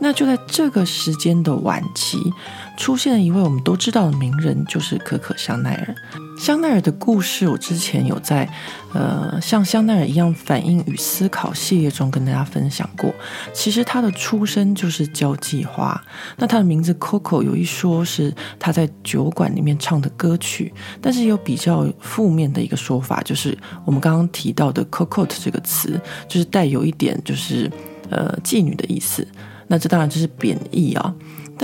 [0.00, 2.18] 那就在这个时间的晚期，
[2.76, 5.94] 出现了一位我们都知道的名人，就是可可香奈儿。
[6.36, 8.48] 香奈儿的故事，我之前有在
[8.92, 13.14] 呃像香奈儿一样反应与思考系列中跟大家分享过。
[13.52, 15.98] 其实他的出身就是交际花。
[16.36, 27.70] 那他的名字 Coco 有一说是她在酒馆里面唱的歌曲，但是有比较负面的一个说法，就是我们刚刚提到的 “cocot” 这个词，就是带有一点就是
[28.10, 29.26] 呃妓女的意思。
[29.66, 31.14] 那这当然就是贬义啊，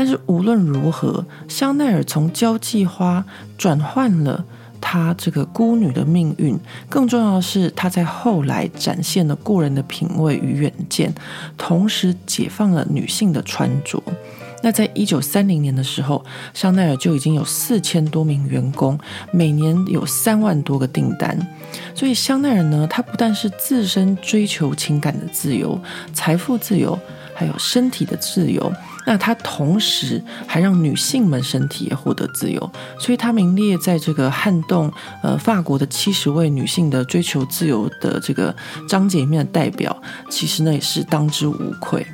[0.00, 3.22] 但是无论如何，香奈儿从交际花
[3.58, 4.42] 转换了
[4.80, 6.58] 她这个孤女的命运。
[6.88, 11.14] 更重要的是，她在后来展现了过人的品味与远见，
[11.58, 14.02] 同时解放了女性的穿着。
[14.62, 18.98] 那在一九三零年的时候，香奈儿就已经有四千多名员工，
[19.30, 21.38] 每年有三万多个订单。
[21.94, 25.78] 所以香奈儿呢，她不但是自身追求情感的自由、
[26.14, 26.98] 财富自由。
[27.32, 28.70] 还有身体的自由，
[29.06, 38.54] 那它同时还让女性们身体也获得自由，所以它名列在这个撼动呃法国的七十位女性的追求自由的这个
[38.88, 39.96] 章节里面的代表，
[40.28, 42.06] 其实呢也是当之无愧。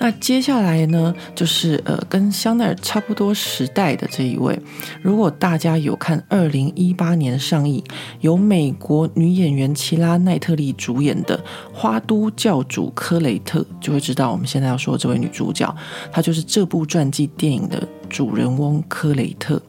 [0.00, 4.58] 那接下来呢，就是呃，跟香奈儿差不多时代的这一位。
[5.02, 7.82] 如果大家有看二零一八年上映
[8.20, 11.36] 由美国女演员奇拉奈特利主演的
[11.72, 15.74] 《花都教主科雷特》，就会知道我们现在要说的这位女主角，
[16.12, 19.60] 她就是这部传记电影的主人翁科雷特。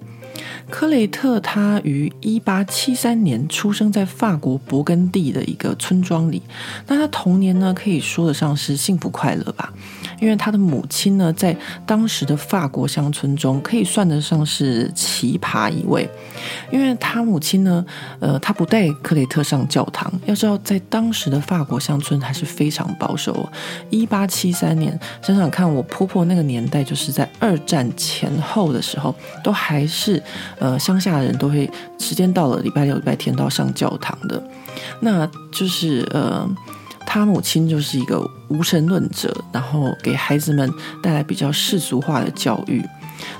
[0.69, 6.43] 科雷特他于一八七三年出生在法国勃艮第的一个村庄里。
[6.85, 9.73] 那他童年呢，可以说得上是幸福快乐吧。
[10.19, 11.55] 因为他的母亲呢，在
[11.85, 16.09] 当时的法国乡村中可以算得上是奇葩一位。
[16.71, 17.85] 因为他母亲呢，
[18.19, 20.11] 呃，他不带克雷特上教堂。
[20.25, 23.49] 要知道，在当时的法国乡村还是非常保守哦。
[23.89, 30.21] 一八七三年，想想看，我婆婆那个年代，就是在二战前后的时候，都还是。
[30.59, 34.43] 呃，乡下的人都会时间到了礼拜六、礼拜天都要上教堂的，
[34.99, 36.47] 那就是呃，
[37.11, 42.85] 他母亲就是一个无神论者，然后给孩子们带来比较世俗化的教育。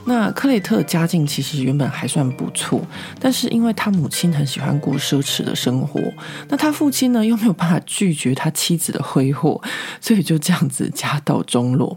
[0.06, 2.82] 那柯雷特家境其实原本还算不错，
[3.20, 6.02] 但是因为他母亲很喜欢过奢侈的生活，
[6.48, 9.62] 那他父亲呢又没有办法拒绝他妻子的挥霍，
[10.02, 11.96] 所以就这样子家道中落。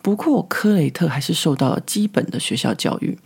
[0.00, 3.18] 不过柯雷特还是受到了基本的学校教育。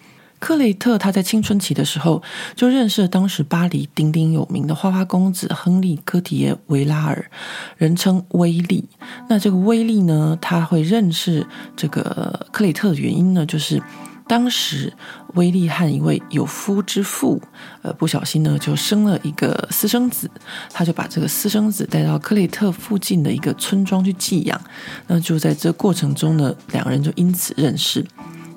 [0.42, 2.20] 克雷特他在青春期的时候
[2.56, 7.30] 就认识了当时巴黎鼎鼎有名的花花公子亨利·戈提耶·维拉尔，
[7.76, 8.84] 人称威利。
[9.28, 13.80] 那这个威利呢，他会认识这个克雷特的原因呢，就是
[14.26, 14.92] 当时
[15.34, 17.40] 威利和一位有夫之妇，
[17.82, 20.28] 呃，不小心呢就生了一个私生子，
[20.72, 24.60] 他就把这个私生子带到克雷特附近的一个村庄去寄养。
[25.06, 28.04] 那就在这过程中呢，两个人就因此认识。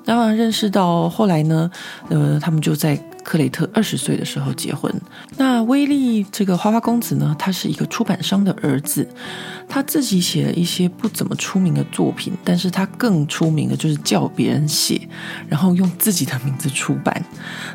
[0.06, 1.68] 当然，认识到后来呢，
[2.08, 4.90] 呃，他们就在克雷特二十岁的时候结婚。
[5.36, 9.06] 那威利这个花花公子呢，他是一个出版商的儿子，
[9.68, 15.08] 他自己写了一些不怎么出名的作品，但是他更出名的就是叫别人写，
[15.48, 17.24] 然后用自己的名字出版。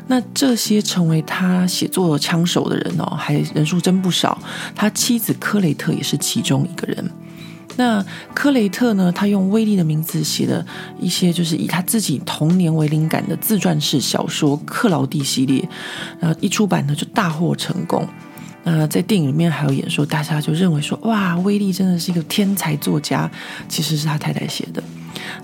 [0.06, 4.38] 那这些成为他写作枪手的人哦，还人数真不少。
[4.74, 7.10] 他妻子克雷特也是其中一个人。
[7.76, 8.04] 那
[8.34, 10.64] 克雷特呢，他用威利的名字写了
[11.00, 15.66] 一些，就是以他自己童年为灵感的自传式小说《克劳蒂》系列，
[16.20, 18.06] 然后一出版呢就大获成功。
[18.64, 23.28] 那在电影里面还有演说，大家就认为说，哇，威利真的是一个天才作家，
[23.68, 24.80] 其实是他太太写的。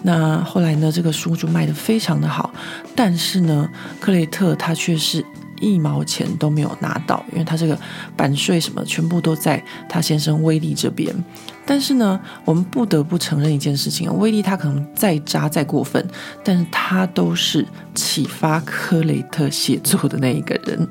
[0.03, 2.53] 那后来呢，这个书就卖得非常的好，
[2.95, 5.25] 但是呢，克雷特他却是
[5.61, 7.79] 一毛钱都没有拿到，因为他这个
[8.16, 11.14] 版税什么全部都在他先生威利这边。
[11.66, 16.03] 但是呢，我们不得不承认一件事情啊，威利他可能再渣再过分，
[16.42, 17.62] 但是他都是
[17.94, 20.88] 启发科雷特写作的那一个人。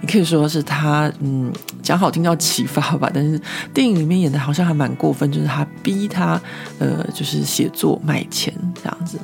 [0.00, 3.40] 你可以说是他，嗯，讲好听叫启发吧，但是
[3.72, 6.40] 电影里面演的好像还蛮过分，就是他逼他，
[6.80, 9.18] 呃，就是写作卖钱这样子。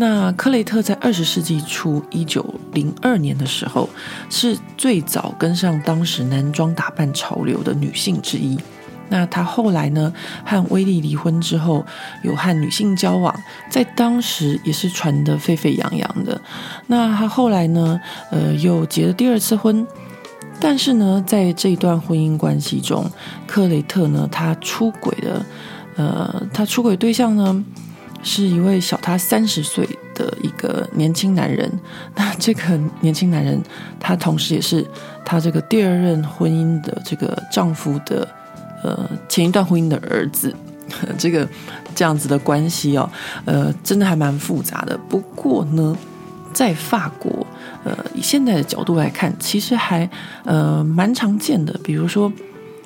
[0.00, 3.90] 那克雷特在二十世纪初一九零二年的时候，
[4.30, 8.56] 是最早跟上当时男装打扮潮流的女性之一。
[9.08, 10.12] 那她后来呢，
[10.44, 11.84] 和威利离婚之后，
[12.22, 13.34] 有和女性交往，
[13.68, 16.40] 在当时也是传得沸沸扬扬的。
[16.86, 19.84] 那她后来呢，呃，又结了第二次婚，
[20.60, 23.10] 但是呢，在这段婚姻关系中，
[23.48, 25.44] 克雷特呢，他出轨的，
[25.96, 27.64] 呃，他出轨对象呢，
[28.22, 31.70] 是一位小他三十岁的一个年轻男人。
[32.16, 33.62] 那这个年轻男人，
[33.98, 34.84] 他同时也是
[35.24, 38.26] 他这个第二任婚姻的这个丈夫的。
[38.80, 40.54] 呃，前一段婚姻的儿子，
[41.18, 41.44] 这个
[41.96, 43.10] 这样子的关系哦，
[43.44, 44.96] 呃，真的还蛮复杂的。
[45.08, 45.96] 不过呢，
[46.52, 47.44] 在法国，
[47.82, 50.08] 呃，以现在的角度来看，其实还
[50.44, 51.76] 呃蛮常见的。
[51.82, 52.32] 比如说，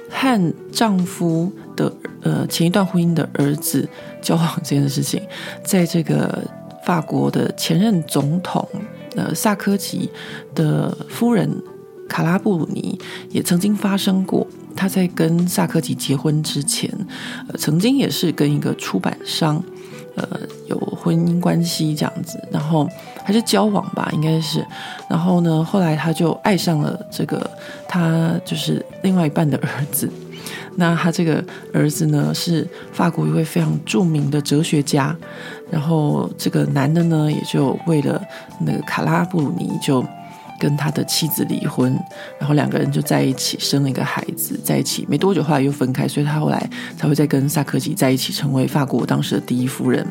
[0.08, 1.92] 和丈夫的
[2.22, 3.86] 呃前一段婚姻的儿子
[4.22, 5.20] 交往这件事情，
[5.62, 6.42] 在这个
[6.84, 8.66] 法国的前任总统
[9.16, 10.10] 呃萨科齐
[10.54, 11.50] 的夫人
[12.08, 12.98] 卡拉布鲁尼
[13.30, 14.46] 也曾经发生过。
[14.74, 16.90] 他在跟萨科齐结婚之前，
[17.48, 19.62] 呃，曾经也是跟一个出版商，
[20.16, 20.26] 呃，
[20.66, 22.88] 有婚姻关系这样子，然后
[23.22, 24.66] 还是交往吧，应该是。
[25.10, 27.48] 然后呢，后来他就爱上了这个
[27.86, 30.10] 他就是另外一半的儿子。
[30.76, 35.16] 那他这个儿子呢，是法国一位非常著名的哲学家。
[35.70, 38.22] 然后这个男的呢，也就为了
[38.60, 40.04] 那个卡拉布鲁尼就。
[40.60, 41.92] 跟他的妻子离婚，
[42.38, 50.06] 然后两个人就在一起生了一个孩子，在一起没多久后来又分开，所以他后来才会再跟萨科齐在一起，成为法国当时的第一夫人。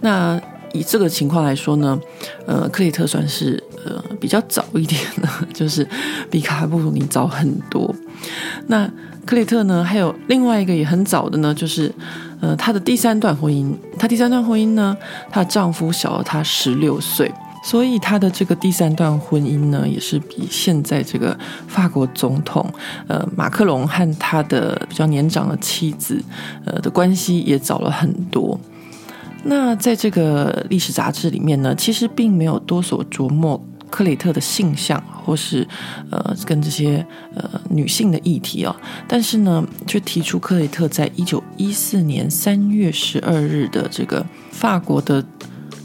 [0.00, 0.40] 那
[0.72, 2.00] 以这个情况来说呢，
[2.46, 5.86] 呃，克里特算是呃比较早一点的， 就是
[6.30, 7.94] 比卡布鲁尼早很多。
[8.66, 8.90] 那
[9.24, 11.92] 克雷特呢，还有另外一个也很早的呢，就是
[12.40, 14.96] 呃他的第三段婚姻，他第三段婚姻呢，
[15.30, 17.32] 她的丈夫小了她十六岁。
[17.66, 21.34] 所以他的这个第三段婚姻呢，也是比现在这个
[21.66, 22.70] 法国总统
[23.08, 26.22] 呃马克龙和他的比较年长的妻子
[26.66, 28.60] 呃的关系也早了很多。
[29.44, 33.58] 那在这个历史杂志里面呢，其实并没有多所琢磨
[33.94, 35.64] 克雷特的性向或是
[36.10, 38.74] 呃跟这些呃女性的议题哦，
[39.06, 45.24] 但是呢，却提出克雷特在一九一四年三月十二日的这个法国的。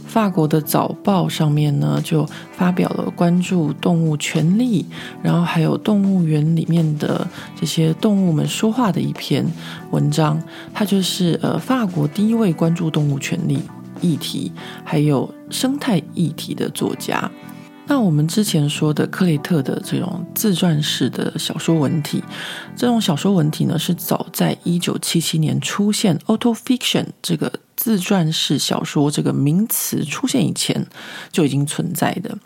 [0.09, 4.83] 法国的早报上面呢，就发表了关注动物权利，
[5.21, 9.45] 然后还有动物园里面的这些动物们说话的一篇
[9.91, 10.41] 文章。
[10.73, 13.59] 他就是呃，法国第一位关注动物权利
[14.01, 14.51] 议题
[14.83, 17.29] 还有生态议题的作家。
[17.89, 22.23] 那我们之前说的克雷特的这种自传式的小说文体，
[22.75, 27.51] 这种小说文体呢，是早在一九七七年出现 auto fiction 这个。
[27.75, 30.85] 自传式小说这个名词出现以前
[31.31, 32.37] 就已经存在的，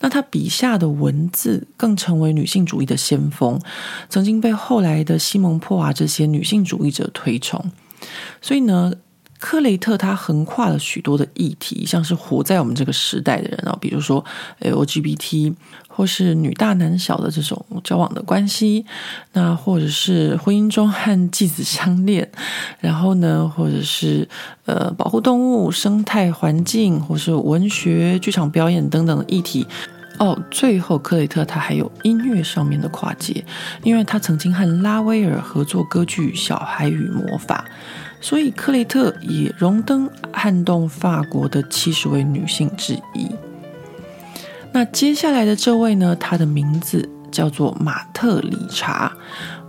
[0.00, 3.58] 那他笔下的文字更成为女性主义的先锋，
[4.10, 7.72] 曾经被后来的西蒙珀瓦这些女性主义者推崇，
[8.42, 8.92] 所以呢。
[9.44, 14.24] 克雷特他横跨了许多的议题，像是活在我们这个时代的人啊，比如说
[14.62, 15.54] LGBT
[15.86, 18.86] 或是女大男小的这种交往的关系，
[19.34, 22.26] 那或者是婚姻中和继子相恋，
[22.80, 24.26] 然后呢，或者是
[24.64, 29.66] 呃保护动物、生态环境，或是文学、剧场表演等等的议题。
[30.18, 33.44] 哦，最后克雷特他还有音乐上面的跨界，
[33.82, 37.62] 因为他曾经和拉威尔合作歌剧《小孩与魔法》。
[38.24, 43.28] 所以，克雷特也荣登撼动法国的七十位女性之一。
[44.72, 46.16] 那接下来的这位呢？
[46.16, 49.12] 她的名字叫做马特·理查。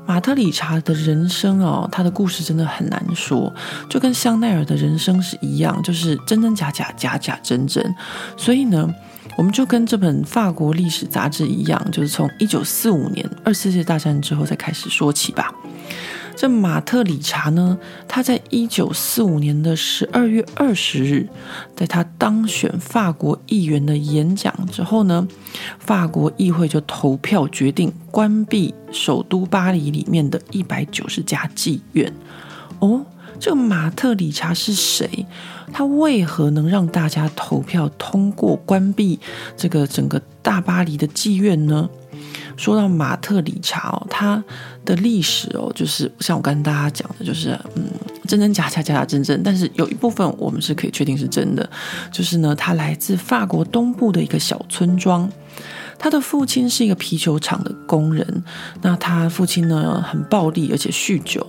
[0.05, 3.53] 马特·理查的人生哦，她的故事真的很难说，
[3.89, 7.93] 就跟香奈儿的人生是一样，就是真真假假，假假真真。
[8.37, 8.89] 所以呢，
[9.35, 15.53] 我们就跟这本法国历史杂志一样，就是从一九四五年二次世界大战之后再开始说起吧。
[16.35, 17.77] 这马特·理查呢，
[18.07, 21.27] 他在一九四五年的十二月二十日，
[21.75, 25.27] 在他当选法国议员的演讲之后呢，
[25.79, 32.13] 法国议会就投票决定关闭首都巴黎里面的一百九十家妓院。
[32.79, 33.05] 哦，
[33.39, 35.25] 这个马特·理查是谁？
[35.71, 39.19] 他为何能让大家投票通过关闭
[39.57, 41.89] 这个整个大巴黎的妓院呢？
[42.57, 44.43] 说到马特·理查哦，他
[44.83, 47.83] 的历史哦，就是像我跟大家讲的，就是嗯，
[48.27, 49.41] 真真假假，假假真真。
[49.43, 51.69] 但是有一部分我们是可以确定是真的，
[52.11, 55.29] 就是呢，他来自法国东部的一个小村庄，
[55.99, 58.43] 他的父亲是一个皮球厂的工人，
[58.81, 61.45] 那他父亲呢很暴力，而且酗酒。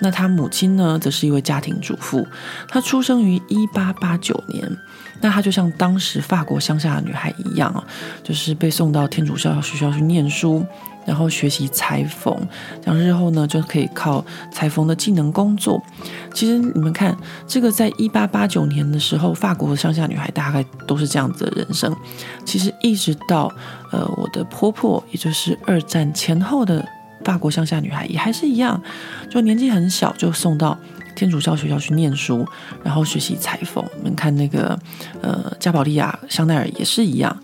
[0.00, 2.26] 那他母亲呢，则是一位家庭主妇。
[2.66, 4.76] 他出生于一八八九年。
[5.22, 7.82] 那她就像当时法国乡下的女孩一样啊，
[8.22, 10.62] 就是被送到天主教学校去念书，
[11.06, 12.36] 然后学习裁缝，
[12.84, 15.82] 这样日后呢就可以靠裁缝的技能工作。
[16.34, 17.16] 其实你们看，
[17.46, 21.96] 这个在一八八九年的时候，法国的乡下女孩大概都是这样子的人生。
[22.44, 23.50] 其实一直到
[23.92, 26.84] 呃我的婆婆，也就是二战前后的。
[27.24, 28.82] 法国乡下女孩也还是一样，
[29.30, 30.76] 就年纪很小就送到
[31.14, 32.46] 天主教学校去念书，
[32.82, 33.84] 然后学习裁缝。
[33.96, 34.78] 你们看那个
[35.20, 37.36] 呃，加宝莉亚香奈儿也是一样，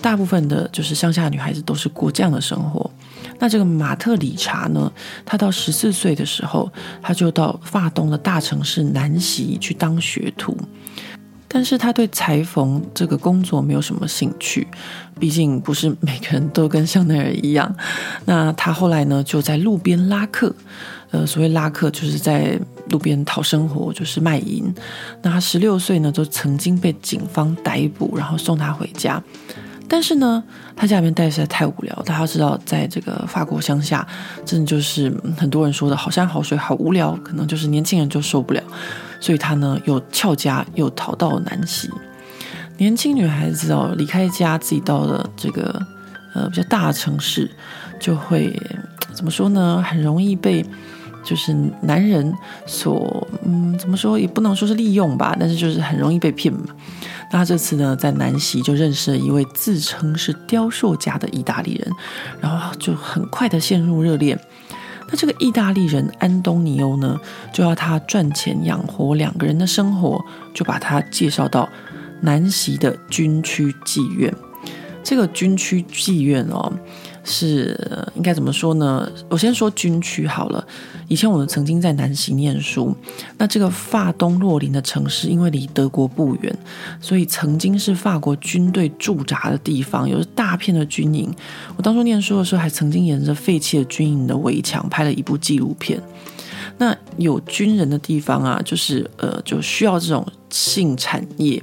[0.00, 2.90] 大部分的就是乡下女孩子都是过这样的生活。
[3.38, 4.90] 那这个马特理查呢，
[5.24, 6.70] 他到十四岁的时候，
[7.02, 10.56] 他就到法东的大城市南锡去当学徒。
[11.48, 14.66] 但是他对裁缝这个工作没有什么兴趣，
[15.20, 17.72] 毕竟不是每个人都跟香奈儿一样。
[18.24, 20.52] 那他后来呢，就在路边拉客，
[21.12, 22.58] 呃，所谓拉客就是在
[22.90, 24.72] 路边讨生活，就是卖淫。
[25.22, 29.22] 那他十六岁呢，就曾经被警方逮捕，然后送他回家。
[29.86, 30.42] 但是呢，
[30.74, 31.94] 他家里面待实在太无聊。
[32.06, 34.06] 大家知道，在这个法国乡下，
[34.44, 38.62] 真的就是很多人说的好山好水好无聊，可能就是年轻人就受不了。
[39.20, 41.90] 所以他呢，又翘家，又逃到南锡。
[42.78, 45.80] 年轻女孩子哦，离开家，自己到了这个
[46.34, 47.50] 呃比较大的城市，
[48.00, 48.58] 就会
[49.12, 49.84] 怎么说呢？
[49.86, 50.64] 很容易被
[51.24, 52.32] 就是男人
[52.66, 56.60] 所嗯怎么说，也不能说是利用吧，但是就是很容易被骗嘛。
[57.32, 61.90] 那他这次呢，在南席就认识了一位自称是雕塑家的意大利人，
[62.40, 64.38] 然后就很快的陷入热恋。
[65.08, 67.18] 那这个意大利人安东尼欧呢，
[67.52, 70.22] 就要他赚钱养活两个人的生活，
[70.54, 71.68] 就把他介绍到
[72.20, 74.32] 南席的军区妓院。
[75.02, 76.72] 这个军区妓院哦。
[77.24, 77.76] 是
[78.14, 79.10] 应该怎么说呢？
[79.28, 80.64] 我先说军区好了。
[81.08, 82.94] 以前我们曾经在南锡念书，
[83.36, 86.56] 那这个法东洛林的城市，因为离德国不远，
[87.00, 91.30] 所以曾经是法国军队驻扎的地方，有大片的军营。
[91.76, 96.00] 我当初念书的时候，还曾经沿着废弃的军营的围墙拍了一部纪录片。
[96.78, 101.62] 那有军人的地方啊，就是呃，就需要这种性产业。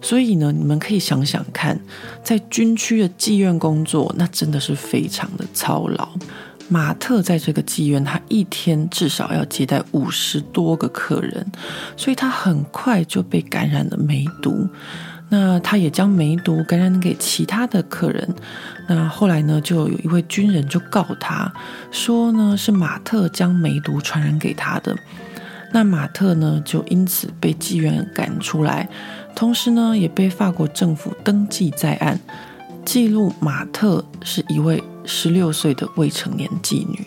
[0.00, 1.78] 所以呢，你们可以想想看，
[2.24, 6.08] 在军区的妓院工作，那真的是非常的操劳。
[6.68, 11.44] 马特在这个妓院，他一天至少要接待五十多个客人，
[11.96, 14.68] 所以他很快就被感染了梅毒。
[15.32, 18.34] 那他也将梅毒感染给其他的客人。
[18.88, 21.52] 那后来呢，就有一位军人就告他
[21.90, 24.96] 说呢，是马特将梅毒传染给他的。
[25.72, 28.88] 那马特呢，就因此被妓院赶出来。
[29.34, 32.20] 同时呢，也被法国政府登记在案，
[32.84, 37.06] 记录马特是一位十六岁的未成年妓女。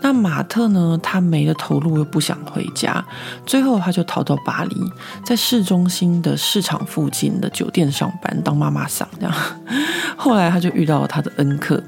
[0.00, 3.04] 那马特呢，他没了头路，又不想回家，
[3.44, 4.76] 最后他就逃到巴黎，
[5.24, 9.34] 在市中心的市场附近的酒店上班，当妈妈桑这样。
[10.16, 11.82] 后来他就遇到了他的恩客，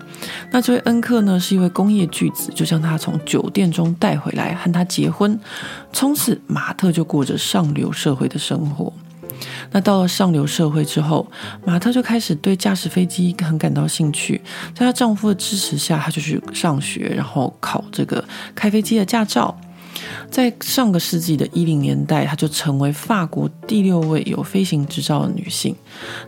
[0.50, 5.38] 那这位恩客呢，是一位工业巨子，就将他从酒店中带回来，和他结婚。
[5.92, 8.92] 从此，马特就过着上流社会的生活。
[9.72, 11.26] 那到了上流社会之后，
[11.64, 14.40] 马特就开始对驾驶飞机很感到兴趣。
[14.74, 19.56] 在她丈夫的支持下，她就去上学，然后考这个开飞机的驾照。
[20.30, 25.74] 在上个世纪的一零年代，她就成为法国第六位有飞行执照的女性。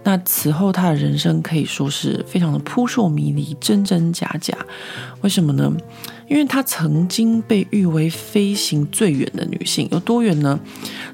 [0.03, 4.57] 那此后，她的人生可以说是非常的扑朔迷离、真真假假。
[5.23, 5.73] 为什么呢？
[6.33, 10.59] 因为她曾经被誉为飞行最远的女性，有多远呢？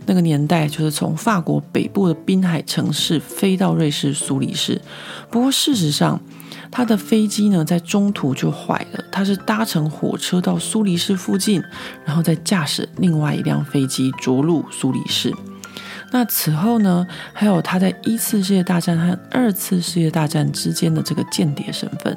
[0.07, 4.81] 那个年代就是从法国北部的滨海城市飞到瑞士苏黎世。
[5.29, 6.21] 不过事实上，
[6.71, 9.05] 她的飞机呢，在中途就坏了。
[9.11, 11.61] 她是搭乘火车到苏黎世附近，
[12.05, 15.35] 然后再驾驶另外一辆飞机着陆苏黎世。
[16.11, 22.17] 那此后呢，还有他在一次世界大战和二次世界大战之间的这个间谍身份，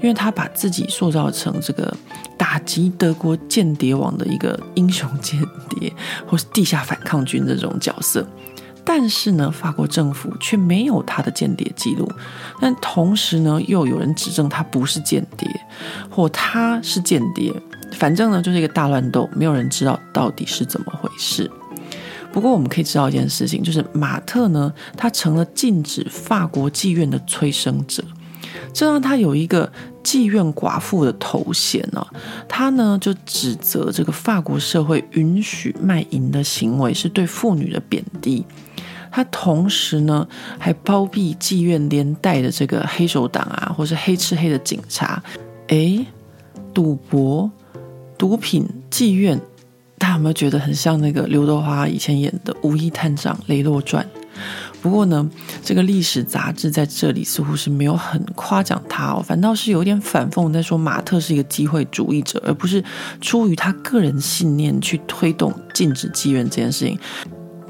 [0.00, 1.96] 因为他把自己塑造成这个
[2.36, 5.92] 打击德国间谍网的一个英雄间谍，
[6.26, 8.26] 或是地下反抗军这种角色。
[8.84, 12.06] 但是呢，法国政府却没有他的间谍记录。
[12.60, 15.48] 但同时呢，又有人指证他不是间谍，
[16.10, 17.52] 或他是间谍。
[17.92, 21.50] 反正呢，就是一个大乱斗，没有人知道到底是怎么回事。
[22.32, 28.02] 不过我们可以知道一件事情，就是马特呢，他成了禁止法国妓院的催生者，
[28.72, 29.70] 这让他有一个
[30.02, 32.04] 妓院寡妇的头衔呢。
[32.48, 38.44] 他呢就指责这个法国社会允许卖淫的行为是对妇女的贬低。
[39.10, 40.26] 他同时呢
[40.58, 45.22] 还包庇妓院连带的这个黑手党啊，或是黑吃黑的警察。
[45.66, 46.06] 诶，
[46.72, 47.50] 赌博、
[48.16, 49.38] 毒品、妓院。
[50.02, 54.04] 大家有没有觉得很像那个刘德华以前演的《五亿探长雷洛传》？
[54.80, 55.30] 不过呢，
[55.62, 62.82] 这个历史杂志在这里似乎是没有很夸奖他哦，反倒是有点反讽，在说马特是一个机会主义者，而不是
[63.20, 66.98] 出于他个人信念去推动禁止妓院这件事情。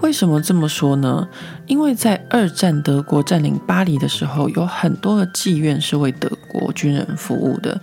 [0.01, 1.29] 为什么这么说呢？
[1.67, 7.79] 因为在二战德国占领巴黎的时候，有很多的妓院是为德国军人服务的。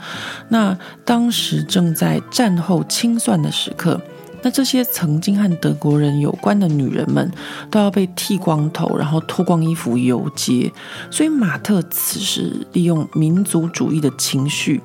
[0.48, 0.76] 那
[1.06, 4.02] 当时正在战后清算的时刻。
[4.42, 7.32] 那这些曾经和德国人有关的女人们，
[7.70, 10.72] 都要被剃光头，然后脱光衣服游街。
[11.12, 14.82] 所以马特此时利用民族主义的情绪，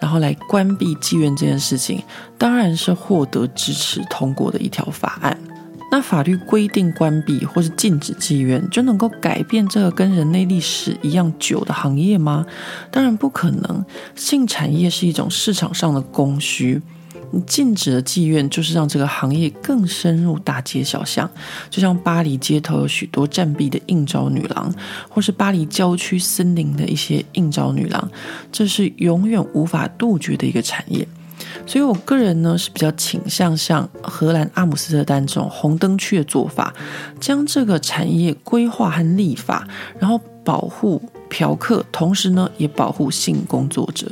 [0.00, 2.02] 然后来关闭妓院这件事情，
[2.38, 5.36] 当然是获得支持通过的一条法案。
[5.90, 12.46] 那法律规定关闭或是禁止妓院，就能够改变这个跟人类历史一样久的行业吗？
[12.90, 13.84] 当然不可能。
[14.14, 16.80] 性产业是一种市场上的供需。
[17.32, 21.28] 你禁止的妓院，就是让这个行业更深入大街小巷。
[21.68, 24.72] 就像巴黎街头有许多暂避的应召女郎，
[25.08, 28.10] 或是巴黎郊区森林的一些应召女郎，
[28.52, 31.06] 这是永远无法杜绝的一个产业。
[31.66, 36.72] 所以我个人呢是比较倾向像荷兰阿姆斯特丹这种红灯区的做法，
[37.18, 39.66] 将这个产业规划和立法，
[39.98, 44.10] 然后保护嫖客，同时呢也保护性工作者。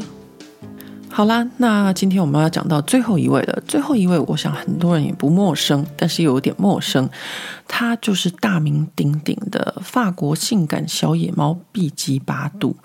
[1.13, 3.63] 好啦，那今天我们要讲到最后一位了。
[3.67, 7.11] 最后一位，我想很多人也不陌生，但是又有点陌生。
[7.67, 12.77] 他就是大名鼎鼎的法国性感小野猫碧姬八度。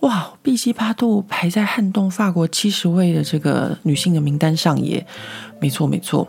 [0.00, 5.06] 哇，碧姬八度排在撼动法国七十位的这个女性的名单上也。
[5.60, 6.26] 没错，没错。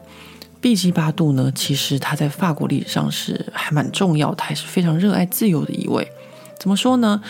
[0.61, 6.07] 碧姬八度呢，其实她在法国历史上是还蛮重要，她还是非常热爱自由的一位。
[6.57, 7.21] 怎么说呢？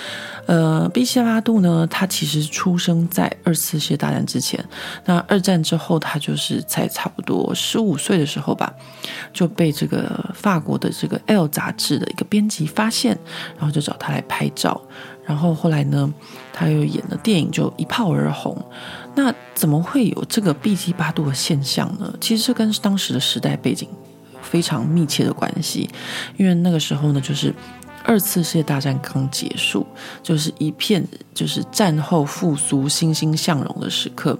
[0.46, 4.64] 呃，碧姬八度呢，他其实出生在二次世界大战之前。
[5.06, 8.72] 那二战之后，他就是在差不多十五岁的时候吧，
[9.34, 13.18] 就被这个法国的这个《L》杂志的一个编辑发现，
[13.58, 14.80] 然后就找他来拍照。
[15.26, 16.14] 然后后来呢，
[16.54, 18.56] 他又演了电影，就一炮而红。
[19.16, 22.14] 那怎么会有这个碧姬八度的现象呢？
[22.22, 23.90] 其实这跟当时的时代背景
[24.42, 25.90] 非常密切的关系，
[26.38, 27.54] 因为那个时候呢，就是。
[28.08, 29.86] 二次世界大战刚结束，
[30.22, 31.04] 就是一片
[31.34, 34.38] 就是战后复苏、欣欣向荣的时刻。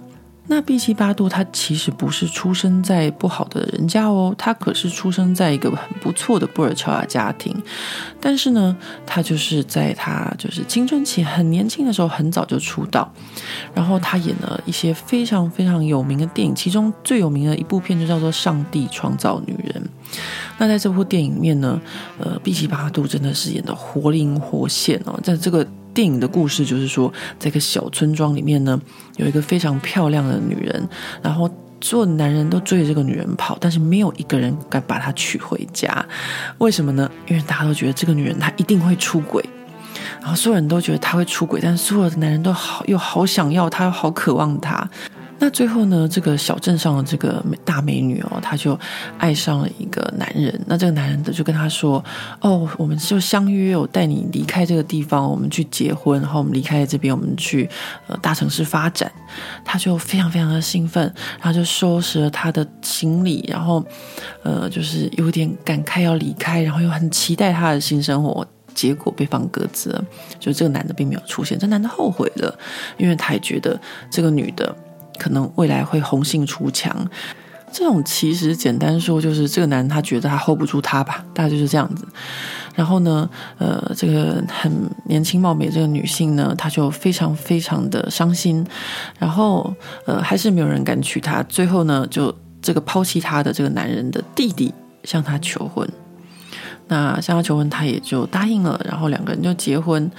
[0.48, 7.54] 那碧姬八度他其实不是出生在不好的人家哦，他可是出生在一个很不错的布尔乔亚家庭。
[8.20, 13.12] 但是呢，他就是在他就是青春期很年轻的时候，很早就出道。
[13.74, 19.82] 然后他演了一些非常非常有名的电影，其中最有名的一部片就叫做《上帝创造女人》。
[20.58, 21.80] 那在这部电影面呢，
[22.18, 25.18] 呃，碧姬八度真的是演的活灵活现哦。
[25.22, 25.66] 在这个
[25.96, 28.78] 电影的故事就是说，在一个小村庄里面呢，
[29.16, 30.86] 有一个非常漂亮的女人，
[31.22, 36.04] 然后所有男人都追着这个女人跑，但是没有一个人敢把她娶回家。
[36.58, 37.10] 为什么呢？
[37.26, 39.42] 因为大家都觉得这个女人她一定会出轨，
[40.20, 44.86] 然后所有人都觉得她会出轨，但是所有的男人都好又好想要她，又好渴望她。
[45.38, 48.78] 那最后呢，这个小镇上的这个美大美女哦，她就
[49.18, 50.58] 爱上了一个男人。
[50.66, 52.02] 那这个男人的就跟她说
[52.40, 57.68] ：“哦，我们就相约，我带你离开这个地方，我们去结婚，然后我们离开这边，我们去
[58.06, 59.12] 呃大城市发展。”
[59.62, 61.04] 她就非常非常的兴奋，
[61.38, 63.84] 然后就收拾了她的行李，然后
[64.42, 68.46] 呃就是有点感慨要离开，然后又很期待她的新生活。
[68.74, 70.04] 结果被放鸽子了，
[70.38, 71.58] 就这个男的并没有出现。
[71.58, 72.58] 这男的后悔了，
[72.98, 73.78] 因为他也觉得
[74.10, 74.74] 这个女的。
[75.18, 76.94] 可能未来会红杏出墙，
[77.72, 82.06] 这种其实简单说就是这个男人他觉得他 hold 不住她吧，大概就是这样子。
[82.74, 84.70] 然后呢，呃，这个很
[85.06, 88.66] 年轻貌美这个女性呢，她就非常非常的伤心。
[89.18, 91.42] 然后呃，还是没有人敢娶她。
[91.44, 95.88] 最后呢，就这个抛弃她的这个男人的弟弟向她求婚。
[96.88, 100.10] 那向她求婚，她也就答应了，然后两个人就结婚。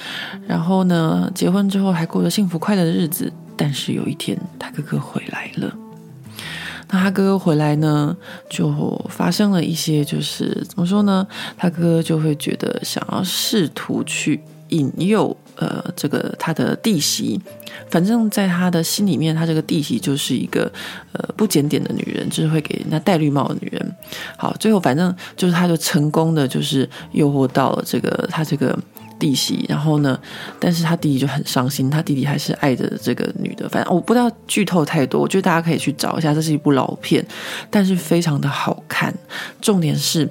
[0.48, 3.32] 然后呢，结婚之后还过着幸福快乐的日子。
[3.58, 5.74] 但是有一天，他哥哥回来了。
[6.89, 8.16] 那他哥哥回来呢，
[8.49, 11.28] 就发生了一些，就是怎么说呢？
[11.58, 14.39] 他哥哥就会觉得想要试图去
[14.70, 17.41] 引诱呃这个他的弟媳，
[17.89, 20.72] 反正在他的心里面，他这个弟媳就是一个
[21.12, 23.95] 呃不检点的女人，就是会给人家戴绿帽的女人。
[24.38, 28.78] 好，最后反正就是他就成功的就是诱惑到了这个他这个。
[29.20, 30.20] 弟媳，然后呢，
[30.59, 33.68] 但是他弟弟就很伤心，他弟弟还是爱着这个女的。
[33.70, 37.26] 反正我不知道剧透太多，我觉得大家可以去找一下，这是一部老片，
[37.70, 39.13] 但是非常的好看。
[39.61, 40.30] 重点是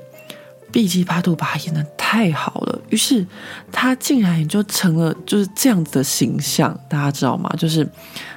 [0.73, 3.27] 碧姬八度把他演的太好了，于是
[3.73, 7.49] 他竟然也就成了就是这样子的形象，大家知道吗？
[7.57, 7.89] 就是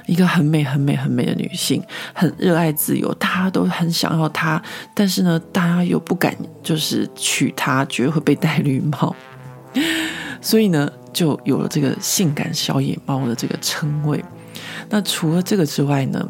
[0.06, 1.82] 一个很美、很美、很美的女性，
[2.14, 4.62] 很热爱自由，大家都很想要她，
[4.94, 9.14] 但是呢，大家又不敢就是娶她，觉得会被戴绿帽。
[10.40, 14.22] 所以呢，就有了这个性感小野猫的这个称谓。
[14.88, 16.28] 那除了这个之外呢，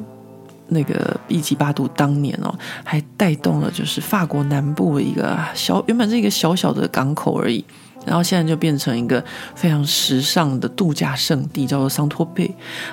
[0.68, 7.64] 那个毕吉巴杜当年哦，还带动了就是法国南部的一个小，原本是一个小小的港口而已。
[8.06, 9.22] 然后现在就变成一个
[9.54, 12.50] 非常时尚的度假胜地，叫做桑托佩。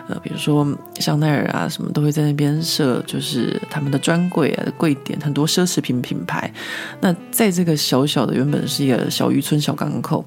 [0.09, 0.67] 呃，比如说
[0.99, 6.51] 香奈儿啊，什么都会在那边设，就是他们的专柜啊、柜点，很多奢侈品品牌。
[6.99, 10.25] 那在这个小小的原本是一个小渔村、小港口，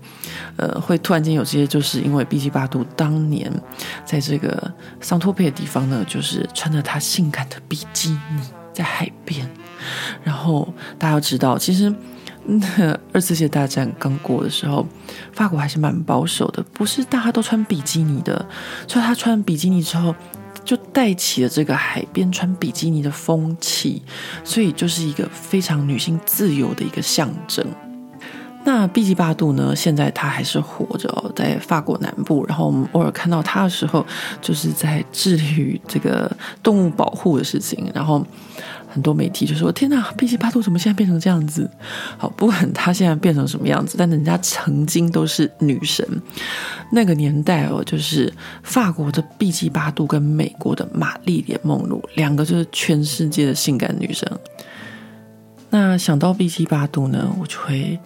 [0.57, 3.53] 呃，会突然间有这些，就是因为碧姬八度当年
[4.05, 9.47] 在这个桑托佩的地方呢，就是穿着她性感的比基尼在海边。
[10.24, 11.95] 然后大家要知道，其实。
[13.12, 14.86] 二次世界大战刚过的时候，
[15.32, 18.44] 法国还是蛮保守的，不是大家都穿比基尼的。
[18.88, 20.14] 所以他穿比基尼之后，
[20.64, 24.03] 就带起了这个海边穿比基尼的风气，
[24.42, 27.64] 所以就是一个非常女性自由的一个象征。
[28.62, 29.74] 那碧姬八度呢？
[29.74, 32.44] 现在她还是活着，在法国南部。
[32.46, 34.05] 然后我们偶尔看到她的时候，
[34.40, 36.30] 就是在致力于这个
[36.62, 37.90] 动物保护的事情。
[37.94, 38.26] 然后。
[38.93, 41.70] 很多媒体就说：“天哪，碧姬八度怎么现在变成这样子？”
[42.18, 46.05] 好，不管她现在变成什么样子，但人家曾经都是女神。
[46.91, 48.32] 那个年代哦，就是
[48.64, 54.28] 法国的碧姬八度跟美国的玛丽莲梦露两个就是全世界的性感女神。
[55.70, 57.97] 那想到碧姬八度呢，我就会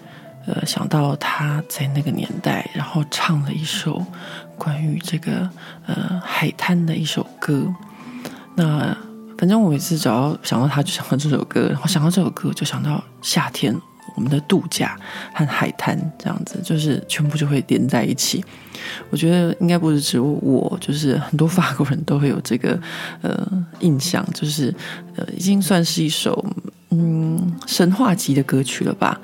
[0.47, 4.05] 呃想到她在那个年代，然后唱了一首
[4.59, 5.49] 关于这个
[5.87, 7.75] 呃海滩的一首歌。
[8.55, 8.95] 那。
[9.45, 13.79] 反正我每次只要想到他，就想到这首歌，然后想到这首歌，就想到夏天。
[14.15, 14.99] 我们的度假
[15.33, 18.45] 和海滩这样子，就是全部就会连在一起。
[19.11, 22.79] 我觉得应该不是只有我，就是很多法国人都会有这个
[23.23, 23.47] 呃
[23.81, 24.75] 印象，就是
[25.17, 26.45] 呃已经算是一首
[26.91, 29.21] 嗯神话级的歌曲了吧。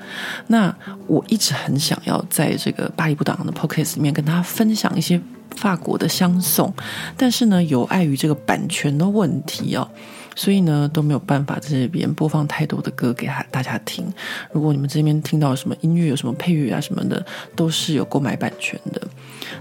[0.47, 0.75] 那
[1.07, 5.21] 我一直很想要在这个巴黎不挡的 Podcast 里面跟大家分享一些。
[5.57, 6.73] 法国的相送，
[7.17, 9.87] 但是呢，有碍于这个版权的问题哦，
[10.35, 14.05] 所以呢都没有办法在这边播放太多的歌给大家听。
[14.51, 17.23] 如果你们这边听到什么音乐，有什么配乐啊什么的，
[17.55, 19.01] 都是有购买版权的。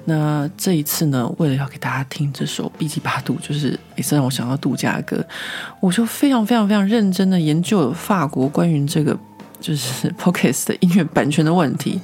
[0.04, 5.24] 那这一次呢，为了要给大家听这首《碧姬八度》，就是也是让我想到度假歌，
[5.80, 9.18] 我就非常非常非常认真的研究了法国关于这个
[9.60, 12.00] 就是 Podcast 的音乐版权的问题。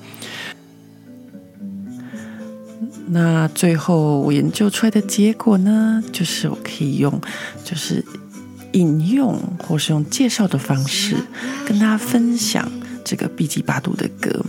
[3.08, 7.20] 那最后我研究出来的结果呢，就是我可以用，
[7.64, 8.04] 就是
[8.72, 11.16] 引用或是用介绍的方式
[11.66, 12.70] 跟大家分享
[13.04, 14.44] 这个毕吉巴度的歌。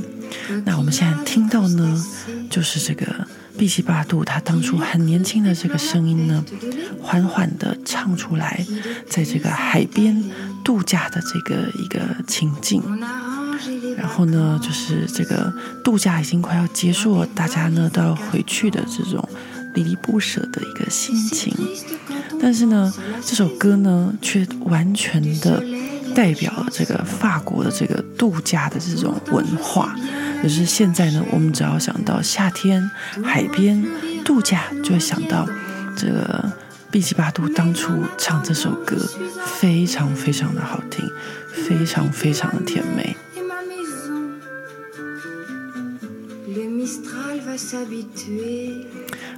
[0.66, 2.06] 那我们现在听到呢，
[2.50, 6.44] 就是这个毕吉巴度他当初很年轻的这个声音呢，
[7.02, 8.66] 缓缓的唱出来，
[9.10, 10.24] 在这个海边
[10.64, 12.82] 度假的这个一个情境。
[13.98, 15.52] 然后呢，就是这个
[15.84, 19.28] 度假已经快要结束了，大家呢都要回去的这种
[19.78, 21.54] 离离不舍的一个心情。
[22.42, 22.92] 但是呢，
[23.24, 25.64] 这首歌呢却完全的
[26.16, 29.96] 代表了这个法国的这个度假的这种文化。
[30.42, 32.90] 就是现在呢，我们只要想到夏天
[33.24, 33.86] 海边
[34.24, 35.48] 度假，就会想到
[35.96, 36.52] 这个
[36.92, 38.96] 碧姬巴杜当初唱这首歌，
[39.60, 41.08] 非常非常的好听，
[41.54, 43.16] 非常非常的甜美。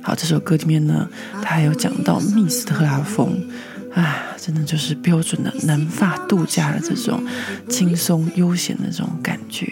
[0.02, 1.08] 好，这首歌里面呢，
[1.42, 3.48] 它还有讲到密斯特拉风，
[3.94, 7.26] 啊，真的就是标准的南法度假的这种
[7.70, 9.72] 轻松悠闲的这种感觉。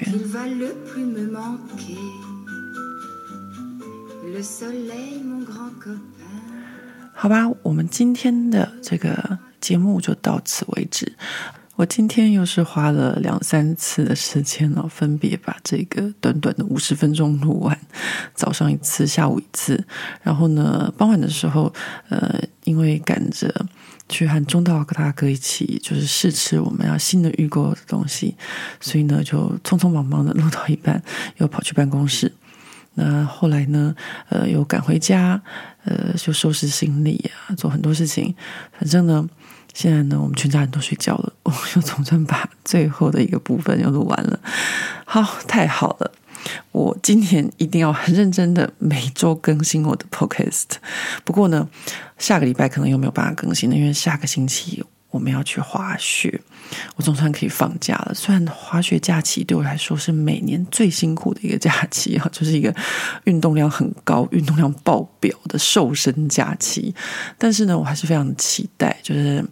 [7.14, 11.14] 好吧，我们今天的这个节目就到此为止。
[11.78, 17.80] 我今天又是花了两三次的时间哦，分别把这个短短的五十分钟录完，
[18.34, 19.86] 早上一次，下午一次，
[20.24, 21.72] 然后呢，傍晚的时候，
[22.10, 23.54] 呃，因为赶着
[24.10, 28.36] 去和中道大哥一起就是试吃我们要新的预购的东西，
[28.82, 31.04] 所以呢，就匆匆忙忙的录到一半，
[31.38, 32.34] 又跑去办公室。
[32.96, 33.96] 那后来呢，
[34.30, 35.40] 呃，又赶回家，
[35.84, 38.34] 呃，就收拾行李啊，做很多事情，
[38.72, 39.30] 反正呢。
[39.78, 44.40] 现在呢，我们全家人都睡觉了， 我又总算把最后的一个部分又录完了。
[45.06, 46.12] 好，太好了！
[46.72, 50.66] 我今天一定要很认真的每周更新我的 podcast。
[51.24, 51.70] 不过呢，
[52.18, 56.40] 下个礼拜可能又没有办法更新了，因为下个星期我们要去滑雪。
[56.96, 58.14] 我总算可以放假了。
[58.14, 62.74] 虽然滑雪假期对我来说是每年最辛苦的一个假期啊， 就是一个
[63.24, 66.94] 运动量很高、运动量爆表的瘦身假期，
[67.38, 69.44] 但是呢，我还是非常期待，就是。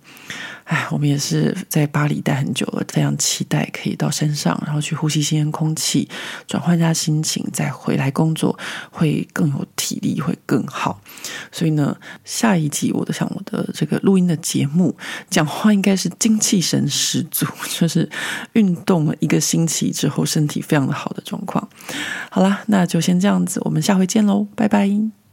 [0.66, 6.10] 哎，我们也是在巴黎待很久了，非常期待可以到山上，然后去呼吸新鲜空气，
[6.48, 8.58] 转换一下心情，再回来工作，
[8.90, 11.00] 会更有体力，会更好。
[11.52, 14.96] 所以呢，下一集我都想我的这个录音的节目，
[15.30, 18.10] 讲话应该是精气神十足，就是
[18.54, 21.70] 运动了一个星期之后，身体非常的好的状况。
[22.32, 25.25] 好啦，那就先这样子，我们下回见喽，拜拜。